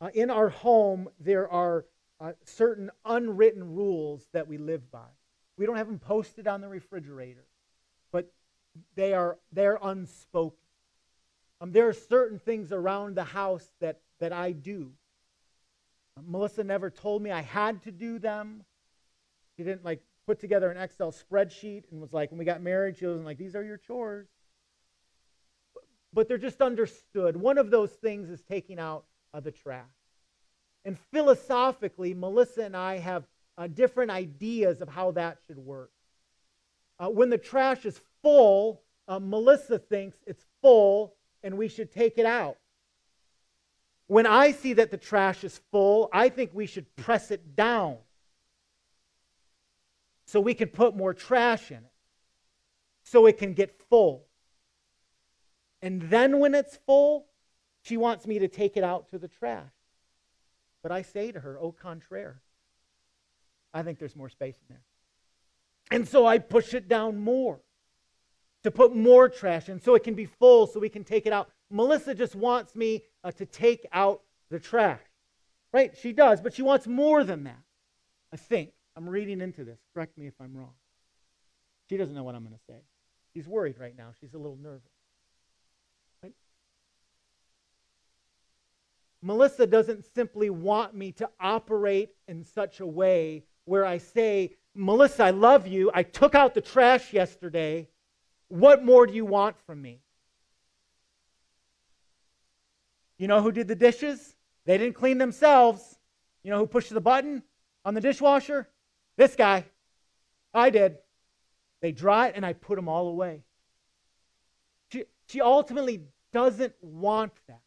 Uh, 0.00 0.08
in 0.14 0.30
our 0.30 0.48
home, 0.48 1.08
there 1.20 1.48
are 1.48 1.84
uh, 2.20 2.32
certain 2.44 2.90
unwritten 3.04 3.76
rules 3.76 4.26
that 4.32 4.48
we 4.48 4.58
live 4.58 4.90
by. 4.90 5.12
We 5.56 5.64
don't 5.64 5.76
have 5.76 5.86
them 5.86 6.00
posted 6.00 6.48
on 6.48 6.60
the 6.60 6.68
refrigerator, 6.68 7.44
but 8.10 8.32
they 8.94 9.12
are 9.14 9.38
they're 9.52 9.78
unspoken. 9.82 10.58
Um, 11.60 11.72
there 11.72 11.88
are 11.88 11.94
certain 11.94 12.38
things 12.38 12.72
around 12.72 13.16
the 13.16 13.24
house 13.24 13.66
that, 13.80 14.00
that 14.20 14.32
I 14.32 14.52
do. 14.52 14.92
Uh, 16.16 16.22
Melissa 16.26 16.64
never 16.64 16.90
told 16.90 17.22
me 17.22 17.30
I 17.30 17.42
had 17.42 17.82
to 17.84 17.90
do 17.90 18.18
them. 18.18 18.64
She 19.56 19.64
didn't 19.64 19.84
like 19.84 20.02
put 20.26 20.38
together 20.38 20.70
an 20.70 20.76
Excel 20.76 21.12
spreadsheet 21.12 21.84
and 21.90 22.00
was 22.00 22.12
like, 22.12 22.30
when 22.30 22.38
we 22.38 22.44
got 22.44 22.60
married, 22.60 22.98
she 22.98 23.06
was 23.06 23.22
like, 23.22 23.38
these 23.38 23.56
are 23.56 23.62
your 23.62 23.78
chores. 23.78 24.28
But 26.12 26.28
they're 26.28 26.38
just 26.38 26.60
understood. 26.60 27.36
One 27.36 27.58
of 27.58 27.70
those 27.70 27.90
things 27.90 28.28
is 28.28 28.42
taking 28.42 28.78
out 28.78 29.04
uh, 29.32 29.40
the 29.40 29.50
trash. 29.50 29.84
And 30.84 30.98
philosophically, 31.12 32.14
Melissa 32.14 32.62
and 32.62 32.76
I 32.76 32.98
have 32.98 33.24
uh, 33.58 33.66
different 33.66 34.10
ideas 34.10 34.80
of 34.80 34.88
how 34.88 35.12
that 35.12 35.38
should 35.46 35.58
work. 35.58 35.90
Uh, 36.98 37.08
when 37.08 37.30
the 37.30 37.38
trash 37.38 37.84
is 37.84 38.00
full, 38.26 38.82
uh, 39.06 39.20
Melissa 39.20 39.78
thinks 39.78 40.18
it's 40.26 40.44
full 40.60 41.14
and 41.44 41.56
we 41.56 41.68
should 41.68 41.92
take 41.92 42.18
it 42.18 42.26
out. 42.26 42.56
When 44.08 44.26
I 44.26 44.50
see 44.50 44.72
that 44.72 44.90
the 44.90 44.96
trash 44.96 45.44
is 45.44 45.60
full, 45.70 46.08
I 46.12 46.28
think 46.28 46.50
we 46.52 46.66
should 46.66 46.96
press 46.96 47.30
it 47.30 47.54
down 47.54 47.98
so 50.26 50.40
we 50.40 50.54
can 50.54 50.70
put 50.70 50.96
more 50.96 51.14
trash 51.14 51.70
in 51.70 51.76
it 51.76 51.92
so 53.04 53.26
it 53.26 53.38
can 53.38 53.52
get 53.52 53.80
full. 53.88 54.24
And 55.80 56.02
then 56.02 56.40
when 56.40 56.56
it's 56.56 56.80
full, 56.84 57.26
she 57.82 57.96
wants 57.96 58.26
me 58.26 58.40
to 58.40 58.48
take 58.48 58.76
it 58.76 58.82
out 58.82 59.08
to 59.10 59.20
the 59.20 59.28
trash. 59.28 59.70
But 60.82 60.90
I 60.90 61.02
say 61.02 61.30
to 61.30 61.38
her, 61.38 61.60
au 61.60 61.70
contraire, 61.70 62.42
I 63.72 63.84
think 63.84 64.00
there's 64.00 64.16
more 64.16 64.30
space 64.30 64.56
in 64.68 64.74
there. 64.74 64.82
And 65.92 66.08
so 66.08 66.26
I 66.26 66.38
push 66.38 66.74
it 66.74 66.88
down 66.88 67.20
more 67.20 67.60
to 68.66 68.70
put 68.70 68.94
more 68.94 69.28
trash 69.28 69.68
in 69.68 69.80
so 69.80 69.94
it 69.94 70.04
can 70.04 70.14
be 70.14 70.26
full 70.26 70.66
so 70.66 70.78
we 70.78 70.88
can 70.88 71.04
take 71.04 71.26
it 71.26 71.32
out. 71.32 71.48
Melissa 71.70 72.14
just 72.14 72.34
wants 72.34 72.76
me 72.76 73.02
uh, 73.24 73.30
to 73.32 73.46
take 73.46 73.86
out 73.92 74.22
the 74.50 74.58
trash. 74.58 75.00
Right? 75.72 75.96
She 76.00 76.12
does, 76.12 76.40
but 76.40 76.54
she 76.54 76.62
wants 76.62 76.86
more 76.86 77.24
than 77.24 77.44
that. 77.44 77.62
I 78.32 78.36
think. 78.36 78.70
I'm 78.96 79.08
reading 79.08 79.40
into 79.42 79.62
this. 79.62 79.78
Correct 79.92 80.16
me 80.16 80.26
if 80.26 80.34
I'm 80.40 80.56
wrong. 80.56 80.72
She 81.88 81.96
doesn't 81.96 82.14
know 82.14 82.24
what 82.24 82.34
I'm 82.34 82.42
going 82.42 82.54
to 82.54 82.64
say. 82.66 82.78
She's 83.34 83.46
worried 83.46 83.78
right 83.78 83.96
now. 83.96 84.08
She's 84.20 84.32
a 84.32 84.38
little 84.38 84.56
nervous. 84.56 84.90
Right? 86.22 86.32
Melissa 89.22 89.66
doesn't 89.66 90.06
simply 90.14 90.48
want 90.48 90.94
me 90.94 91.12
to 91.12 91.28
operate 91.38 92.10
in 92.26 92.42
such 92.42 92.80
a 92.80 92.86
way 92.86 93.44
where 93.66 93.84
I 93.84 93.98
say, 93.98 94.54
Melissa, 94.74 95.24
I 95.24 95.30
love 95.30 95.66
you. 95.66 95.90
I 95.92 96.02
took 96.02 96.34
out 96.34 96.54
the 96.54 96.62
trash 96.62 97.12
yesterday. 97.12 97.88
What 98.48 98.84
more 98.84 99.06
do 99.06 99.14
you 99.14 99.24
want 99.24 99.56
from 99.66 99.82
me? 99.82 100.00
You 103.18 103.28
know 103.28 103.42
who 103.42 103.52
did 103.52 103.68
the 103.68 103.74
dishes? 103.74 104.36
They 104.64 104.78
didn't 104.78 104.94
clean 104.94 105.18
themselves. 105.18 105.98
You 106.42 106.50
know 106.50 106.58
who 106.58 106.66
pushed 106.66 106.92
the 106.92 107.00
button 107.00 107.42
on 107.84 107.94
the 107.94 108.00
dishwasher? 108.00 108.68
This 109.16 109.34
guy. 109.34 109.64
I 110.52 110.70
did. 110.70 110.98
They 111.80 111.92
dry 111.92 112.28
it 112.28 112.34
and 112.36 112.44
I 112.44 112.52
put 112.52 112.76
them 112.76 112.88
all 112.88 113.08
away. 113.08 113.42
She, 114.92 115.04
she 115.28 115.40
ultimately 115.40 116.02
doesn't 116.32 116.74
want 116.80 117.32
that. 117.48 117.60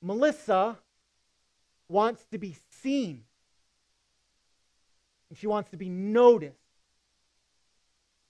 Melissa 0.00 0.78
wants 1.88 2.24
to 2.32 2.38
be 2.38 2.56
seen. 2.82 3.24
And 5.28 5.38
she 5.38 5.46
wants 5.46 5.70
to 5.70 5.76
be 5.76 5.88
noticed. 5.88 6.56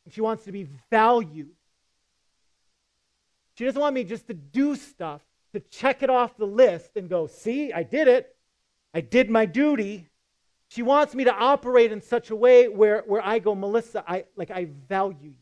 And 0.05 0.12
she 0.12 0.20
wants 0.20 0.44
to 0.44 0.53
be 0.53 0.68
valued. 0.90 1.50
She 3.57 3.64
doesn't 3.64 3.80
want 3.80 3.94
me 3.94 4.05
just 4.05 4.26
to 4.28 4.34
do 4.34 4.76
stuff. 4.76 5.20
to 5.53 5.61
check 5.61 6.03
it 6.03 6.09
off 6.09 6.36
the 6.38 6.46
list 6.46 6.96
and 6.96 7.11
go, 7.11 7.26
see, 7.26 7.72
I 7.74 7.82
did 7.82 8.09
it. 8.09 8.34
I 8.94 9.03
did 9.03 9.28
my 9.28 9.44
duty. 9.44 10.09
She 10.68 10.82
wants 10.82 11.14
me 11.14 11.24
to 11.24 11.34
operate 11.34 11.92
in 11.92 12.00
such 12.00 12.30
a 12.30 12.36
way 12.36 12.68
where, 12.68 13.03
where 13.07 13.20
I 13.22 13.38
go, 13.38 13.55
Melissa, 13.55 14.03
I 14.09 14.24
like 14.36 14.50
I 14.50 14.68
value 14.88 15.16
you. 15.20 15.34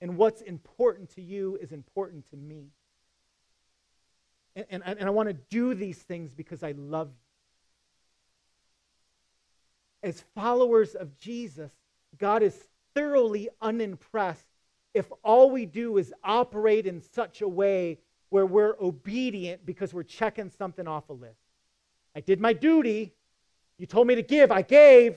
And 0.00 0.16
what's 0.16 0.42
important 0.42 1.10
to 1.14 1.22
you 1.22 1.56
is 1.62 1.70
important 1.70 2.28
to 2.30 2.36
me. 2.36 2.66
And, 4.56 4.66
and, 4.70 4.82
and 4.84 5.04
I 5.04 5.10
want 5.10 5.28
to 5.28 5.34
do 5.34 5.74
these 5.74 5.98
things 5.98 6.34
because 6.34 6.62
I 6.64 6.72
love 6.72 7.08
you. 10.02 10.08
As 10.08 10.22
followers 10.34 10.94
of 10.94 11.16
Jesus, 11.16 11.70
God 12.18 12.42
is 12.42 12.54
thoroughly 12.94 13.48
unimpressed 13.60 14.46
if 14.94 15.10
all 15.22 15.50
we 15.50 15.66
do 15.66 15.98
is 15.98 16.12
operate 16.22 16.86
in 16.86 17.00
such 17.00 17.42
a 17.42 17.48
way 17.48 17.98
where 18.30 18.46
we're 18.46 18.76
obedient 18.80 19.66
because 19.66 19.92
we're 19.92 20.02
checking 20.02 20.50
something 20.50 20.86
off 20.86 21.08
a 21.08 21.12
list. 21.12 21.40
I 22.16 22.20
did 22.20 22.40
my 22.40 22.52
duty. 22.52 23.12
You 23.78 23.86
told 23.86 24.06
me 24.06 24.14
to 24.14 24.22
give. 24.22 24.52
I 24.52 24.62
gave. 24.62 25.16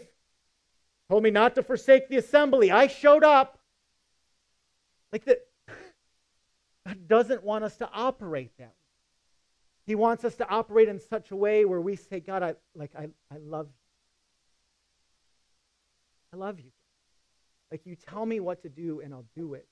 Told 1.09 1.23
me 1.23 1.31
not 1.31 1.55
to 1.55 1.63
forsake 1.63 2.09
the 2.09 2.17
assembly. 2.17 2.71
I 2.71 2.87
showed 2.87 3.23
up. 3.23 3.59
Like 5.11 5.25
that. 5.25 5.47
God 6.85 7.07
doesn't 7.07 7.43
want 7.43 7.63
us 7.63 7.77
to 7.77 7.89
operate 7.93 8.51
that 8.57 8.65
way. 8.65 8.71
He 9.85 9.95
wants 9.95 10.25
us 10.25 10.35
to 10.35 10.49
operate 10.49 10.89
in 10.89 10.99
such 10.99 11.31
a 11.31 11.35
way 11.35 11.65
where 11.65 11.79
we 11.79 11.95
say, 11.95 12.19
God, 12.19 12.43
I 12.43 12.55
like 12.75 12.91
I, 12.95 13.07
I 13.31 13.37
love 13.37 13.67
you. 13.67 13.73
I 16.33 16.37
love 16.37 16.59
you. 16.59 16.71
Like 17.71 17.81
you 17.85 17.95
tell 17.95 18.25
me 18.25 18.39
what 18.39 18.61
to 18.63 18.69
do 18.69 19.01
and 19.01 19.13
I'll 19.13 19.25
do 19.35 19.53
it. 19.53 19.67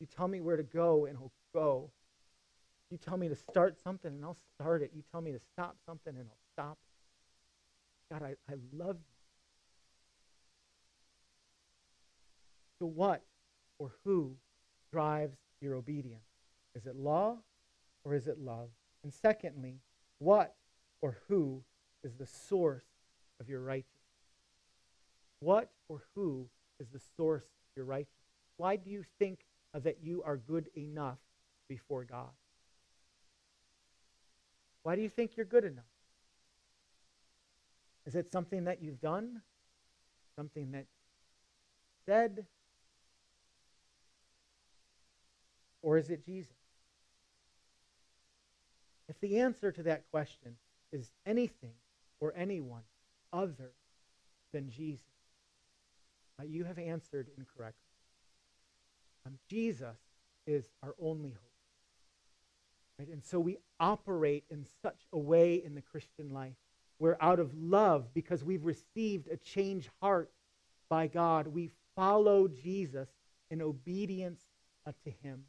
You 0.00 0.06
tell 0.06 0.28
me 0.28 0.40
where 0.40 0.56
to 0.56 0.62
go 0.62 1.06
and 1.06 1.16
I'll 1.16 1.32
go. 1.54 1.90
You 2.90 2.98
tell 2.98 3.16
me 3.16 3.28
to 3.28 3.36
start 3.36 3.78
something 3.82 4.12
and 4.12 4.24
I'll 4.24 4.36
start 4.54 4.82
it. 4.82 4.92
You 4.94 5.02
tell 5.10 5.20
me 5.20 5.32
to 5.32 5.40
stop 5.52 5.76
something 5.86 6.14
and 6.16 6.26
I'll 6.28 6.52
stop. 6.52 6.78
God, 8.10 8.22
I, 8.22 8.34
I 8.50 8.56
love 8.72 8.96
you. 8.96 9.16
So 12.78 12.86
what 12.86 13.22
or 13.78 13.92
who 14.04 14.36
drives 14.92 15.36
your 15.60 15.74
obedience? 15.74 16.22
Is 16.74 16.86
it 16.86 16.94
law 16.96 17.38
or 18.04 18.14
is 18.14 18.26
it 18.26 18.38
love? 18.38 18.68
And 19.02 19.12
secondly, 19.12 19.80
what 20.18 20.54
or 21.00 21.18
who 21.28 21.62
is 22.04 22.14
the 22.14 22.26
source 22.26 22.84
of 23.40 23.48
your 23.48 23.60
righteousness? 23.60 23.92
What 25.40 25.70
or 25.88 26.02
who 26.14 26.48
is 26.80 26.88
the 26.88 27.00
source 27.16 27.44
of 27.44 27.76
your 27.76 27.84
righteousness? 27.84 28.16
Why 28.56 28.76
do 28.76 28.90
you 28.90 29.04
think 29.18 29.40
that 29.74 29.98
you 30.02 30.22
are 30.24 30.36
good 30.36 30.68
enough 30.76 31.18
before 31.68 32.04
God? 32.04 32.30
Why 34.82 34.96
do 34.96 35.02
you 35.02 35.08
think 35.08 35.36
you're 35.36 35.46
good 35.46 35.64
enough? 35.64 35.84
Is 38.06 38.14
it 38.14 38.30
something 38.30 38.64
that 38.64 38.82
you've 38.82 39.00
done? 39.00 39.42
Something 40.36 40.72
that 40.72 40.86
said? 42.06 42.46
Or 45.82 45.98
is 45.98 46.10
it 46.10 46.24
Jesus? 46.24 46.52
If 49.08 49.20
the 49.20 49.40
answer 49.40 49.72
to 49.72 49.82
that 49.84 50.04
question 50.10 50.56
is 50.92 51.10
anything 51.24 51.74
or 52.20 52.32
anyone 52.36 52.82
other 53.32 53.72
than 54.52 54.70
Jesus, 54.70 55.04
uh, 56.40 56.44
you 56.44 56.64
have 56.64 56.78
answered 56.78 57.28
incorrectly. 57.36 57.80
Um, 59.26 59.34
Jesus 59.48 59.96
is 60.46 60.68
our 60.82 60.94
only 61.00 61.30
hope. 61.30 61.40
Right? 62.98 63.08
And 63.08 63.24
so 63.24 63.38
we 63.38 63.58
operate 63.78 64.44
in 64.50 64.66
such 64.82 65.00
a 65.12 65.18
way 65.18 65.62
in 65.64 65.74
the 65.74 65.82
Christian 65.82 66.32
life 66.32 66.54
where, 66.98 67.22
out 67.22 67.40
of 67.40 67.52
love, 67.54 68.14
because 68.14 68.42
we've 68.42 68.64
received 68.64 69.28
a 69.28 69.36
changed 69.36 69.90
heart 70.00 70.30
by 70.88 71.06
God, 71.06 71.48
we 71.48 71.70
follow 71.94 72.48
Jesus 72.48 73.08
in 73.50 73.60
obedience 73.60 74.40
uh, 74.86 74.92
to 75.04 75.10
Him. 75.22 75.44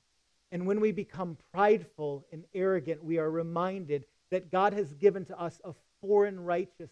And 0.51 0.65
when 0.65 0.79
we 0.79 0.91
become 0.91 1.37
prideful 1.53 2.25
and 2.31 2.45
arrogant, 2.53 3.03
we 3.03 3.17
are 3.17 3.29
reminded 3.29 4.05
that 4.31 4.51
God 4.51 4.73
has 4.73 4.93
given 4.93 5.25
to 5.25 5.39
us 5.39 5.61
a 5.63 5.73
foreign 6.01 6.39
righteousness. 6.39 6.89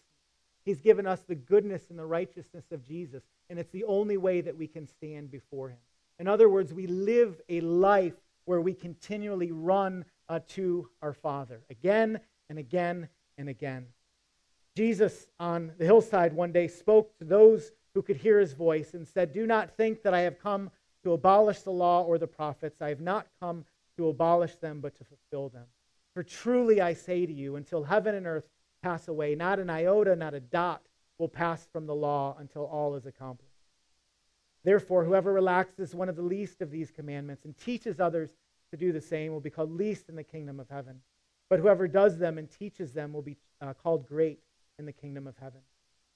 He's 0.63 0.81
given 0.81 1.05
us 1.05 1.21
the 1.21 1.35
goodness 1.35 1.89
and 1.89 1.99
the 1.99 2.05
righteousness 2.05 2.65
of 2.71 2.85
Jesus, 2.87 3.23
and 3.49 3.59
it's 3.59 3.71
the 3.71 3.83
only 3.85 4.17
way 4.17 4.41
that 4.41 4.57
we 4.57 4.67
can 4.67 4.87
stand 4.87 5.31
before 5.31 5.69
Him. 5.69 5.77
In 6.19 6.27
other 6.27 6.49
words, 6.49 6.73
we 6.73 6.87
live 6.87 7.41
a 7.49 7.61
life 7.61 8.13
where 8.45 8.61
we 8.61 8.73
continually 8.73 9.51
run 9.51 10.05
uh, 10.29 10.39
to 10.49 10.89
our 11.01 11.13
Father 11.13 11.61
again 11.69 12.19
and 12.49 12.57
again 12.57 13.09
and 13.37 13.49
again. 13.49 13.87
Jesus 14.75 15.27
on 15.39 15.71
the 15.77 15.85
hillside 15.85 16.33
one 16.33 16.51
day 16.51 16.67
spoke 16.67 17.17
to 17.17 17.25
those 17.25 17.71
who 17.93 18.01
could 18.01 18.17
hear 18.17 18.39
his 18.39 18.53
voice 18.53 18.93
and 18.93 19.07
said, 19.07 19.33
Do 19.33 19.47
not 19.47 19.75
think 19.75 20.03
that 20.03 20.13
I 20.13 20.21
have 20.21 20.39
come 20.39 20.69
to 21.03 21.13
abolish 21.13 21.61
the 21.61 21.71
law 21.71 22.03
or 22.03 22.17
the 22.17 22.27
prophets. 22.27 22.81
I 22.81 22.89
have 22.89 23.01
not 23.01 23.27
come 23.39 23.65
to 23.97 24.09
abolish 24.09 24.55
them, 24.55 24.81
but 24.81 24.95
to 24.97 25.05
fulfill 25.05 25.49
them. 25.49 25.65
For 26.13 26.23
truly 26.23 26.81
I 26.81 26.93
say 26.93 27.25
to 27.25 27.33
you, 27.33 27.55
until 27.55 27.83
heaven 27.83 28.15
and 28.15 28.27
earth 28.27 28.47
pass 28.83 29.07
away, 29.07 29.35
not 29.35 29.59
an 29.59 29.69
iota, 29.69 30.15
not 30.15 30.33
a 30.33 30.39
dot 30.39 30.81
will 31.17 31.29
pass 31.29 31.67
from 31.71 31.85
the 31.85 31.95
law 31.95 32.35
until 32.39 32.65
all 32.65 32.95
is 32.95 33.05
accomplished. 33.05 33.51
Therefore, 34.63 35.05
whoever 35.05 35.31
relaxes 35.31 35.93
one 35.93 36.09
of 36.09 36.15
the 36.15 36.21
least 36.21 36.61
of 36.61 36.71
these 36.71 36.91
commandments 36.91 37.45
and 37.45 37.57
teaches 37.57 37.99
others 37.99 38.31
to 38.71 38.77
do 38.77 38.91
the 38.91 39.01
same 39.01 39.31
will 39.31 39.39
be 39.39 39.49
called 39.49 39.71
least 39.71 40.09
in 40.09 40.15
the 40.15 40.23
kingdom 40.23 40.59
of 40.59 40.69
heaven. 40.69 40.99
But 41.49 41.59
whoever 41.59 41.87
does 41.87 42.17
them 42.17 42.37
and 42.37 42.49
teaches 42.49 42.91
them 42.91 43.13
will 43.13 43.21
be 43.21 43.37
uh, 43.61 43.73
called 43.73 44.07
great 44.07 44.39
in 44.79 44.85
the 44.85 44.91
kingdom 44.91 45.27
of 45.27 45.35
heaven. 45.37 45.61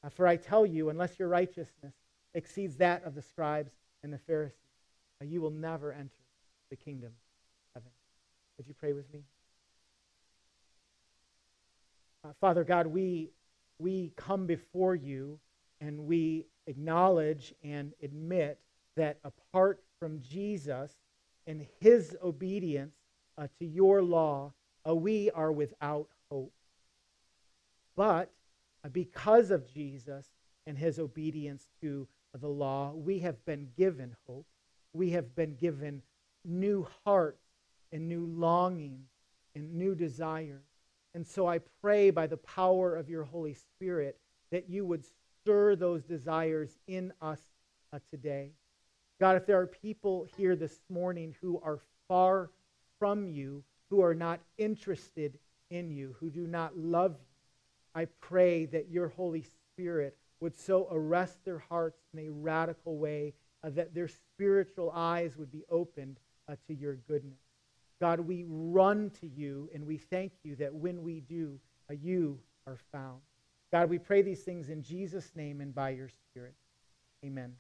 Uh, 0.04 0.10
for 0.10 0.28
I 0.28 0.36
tell 0.36 0.66
you, 0.66 0.90
unless 0.90 1.20
your 1.20 1.28
righteousness 1.28 1.94
exceeds 2.34 2.76
that 2.78 3.04
of 3.04 3.16
the 3.16 3.22
scribes 3.22 3.72
and 4.04 4.12
the 4.12 4.18
Pharisees, 4.18 4.56
you 5.22 5.42
will 5.42 5.52
never 5.52 5.92
enter 5.92 6.10
the 6.70 6.76
kingdom 6.76 7.12
of 7.76 7.82
heaven. 7.82 7.92
Would 8.58 8.68
you 8.68 8.74
pray 8.74 8.94
with 8.94 9.12
me? 9.14 9.24
Uh, 12.24 12.30
Father 12.42 12.64
God, 12.64 12.88
we, 12.88 13.30
we 13.80 14.12
come 14.16 14.46
before 14.46 14.96
you 14.96 15.40
and 15.82 16.06
we 16.06 16.46
acknowledge 16.68 17.54
and 17.64 17.94
admit 18.04 18.60
that 18.96 19.18
apart 19.24 19.82
from 20.00 20.20
Jesus 20.20 20.96
and 21.48 21.66
his 21.80 22.16
obedience 22.24 22.96
uh, 23.38 23.48
to 23.60 23.66
your 23.66 24.02
law, 24.02 24.54
uh, 24.88 24.94
we 24.94 25.32
are 25.32 25.52
without 25.52 26.08
hope. 26.30 26.54
But 27.96 28.32
uh, 28.84 28.90
because 28.90 29.52
of 29.52 29.72
Jesus 29.74 30.28
and 30.68 30.78
his 30.78 31.00
obedience 31.00 31.70
to 31.82 32.08
the 32.40 32.48
law, 32.48 32.92
we 32.94 33.20
have 33.20 33.44
been 33.46 33.70
given 33.76 34.16
hope 34.28 34.46
we 34.94 35.12
have 35.12 35.36
been 35.36 35.56
given 35.56 36.02
new 36.46 36.88
hearts 37.06 37.44
and 37.92 38.08
new 38.08 38.26
longings 38.26 39.08
and 39.56 39.74
new 39.76 39.96
desires. 39.96 40.64
And 41.20 41.28
so 41.28 41.50
I 41.50 41.60
pray 41.82 42.12
by 42.12 42.28
the 42.28 42.38
power 42.38 42.96
of 42.96 43.10
your 43.10 43.26
Holy 43.26 43.54
Spirit 43.54 44.18
that 44.52 44.70
you 44.70 44.86
would 44.86 45.04
stir 45.42 45.76
those 45.76 46.02
desires 46.02 46.78
in 46.88 47.12
us 47.22 47.42
uh, 47.92 48.00
today. 48.10 48.52
God, 49.20 49.36
if 49.36 49.46
there 49.46 49.60
are 49.60 49.68
people 49.68 50.30
here 50.38 50.56
this 50.56 50.80
morning 50.88 51.36
who 51.42 51.60
are 51.62 51.82
far 52.08 52.52
from 53.00 53.28
you, 53.28 53.66
who 53.90 54.02
are 54.02 54.16
not 54.16 54.40
interested 54.58 55.38
in 55.70 55.92
you, 55.92 56.16
who 56.22 56.30
do 56.30 56.48
not 56.48 56.78
love 56.78 57.18
you, 57.20 58.02
I 58.02 58.06
pray 58.22 58.64
that 58.68 58.90
your 58.90 59.10
Holy 59.10 59.44
Spirit 59.74 60.16
would 60.40 60.58
so 60.58 60.88
arrest 60.90 61.44
their 61.44 61.60
hearts 61.60 62.00
in 62.14 62.20
a 62.20 62.30
radical 62.30 62.98
way 62.98 63.34
uh, 63.62 63.72
that 63.72 63.94
their 63.94 64.08
spiritual 64.08 64.90
eyes 64.96 65.36
would 65.36 65.52
be 65.52 65.66
opened 65.70 66.18
uh, 66.48 66.56
to 66.68 66.74
your 66.74 66.96
goodness. 66.96 67.49
God, 68.00 68.20
we 68.22 68.46
run 68.48 69.12
to 69.22 69.28
you 69.28 69.70
and 69.74 69.86
we 69.86 69.98
thank 69.98 70.32
you 70.44 70.56
that 70.56 70.74
when 70.74 71.04
we 71.04 71.20
do, 71.22 71.60
uh, 71.90 71.94
you 71.94 72.40
are 72.66 72.78
found. 72.92 73.20
God, 73.72 73.90
we 73.90 74.00
pray 74.00 74.22
these 74.22 74.44
things 74.44 74.70
in 74.70 74.82
Jesus' 74.82 75.32
name 75.36 75.62
and 75.62 75.74
by 75.76 75.90
your 75.92 76.10
Spirit. 76.10 76.56
Amen. 77.26 77.54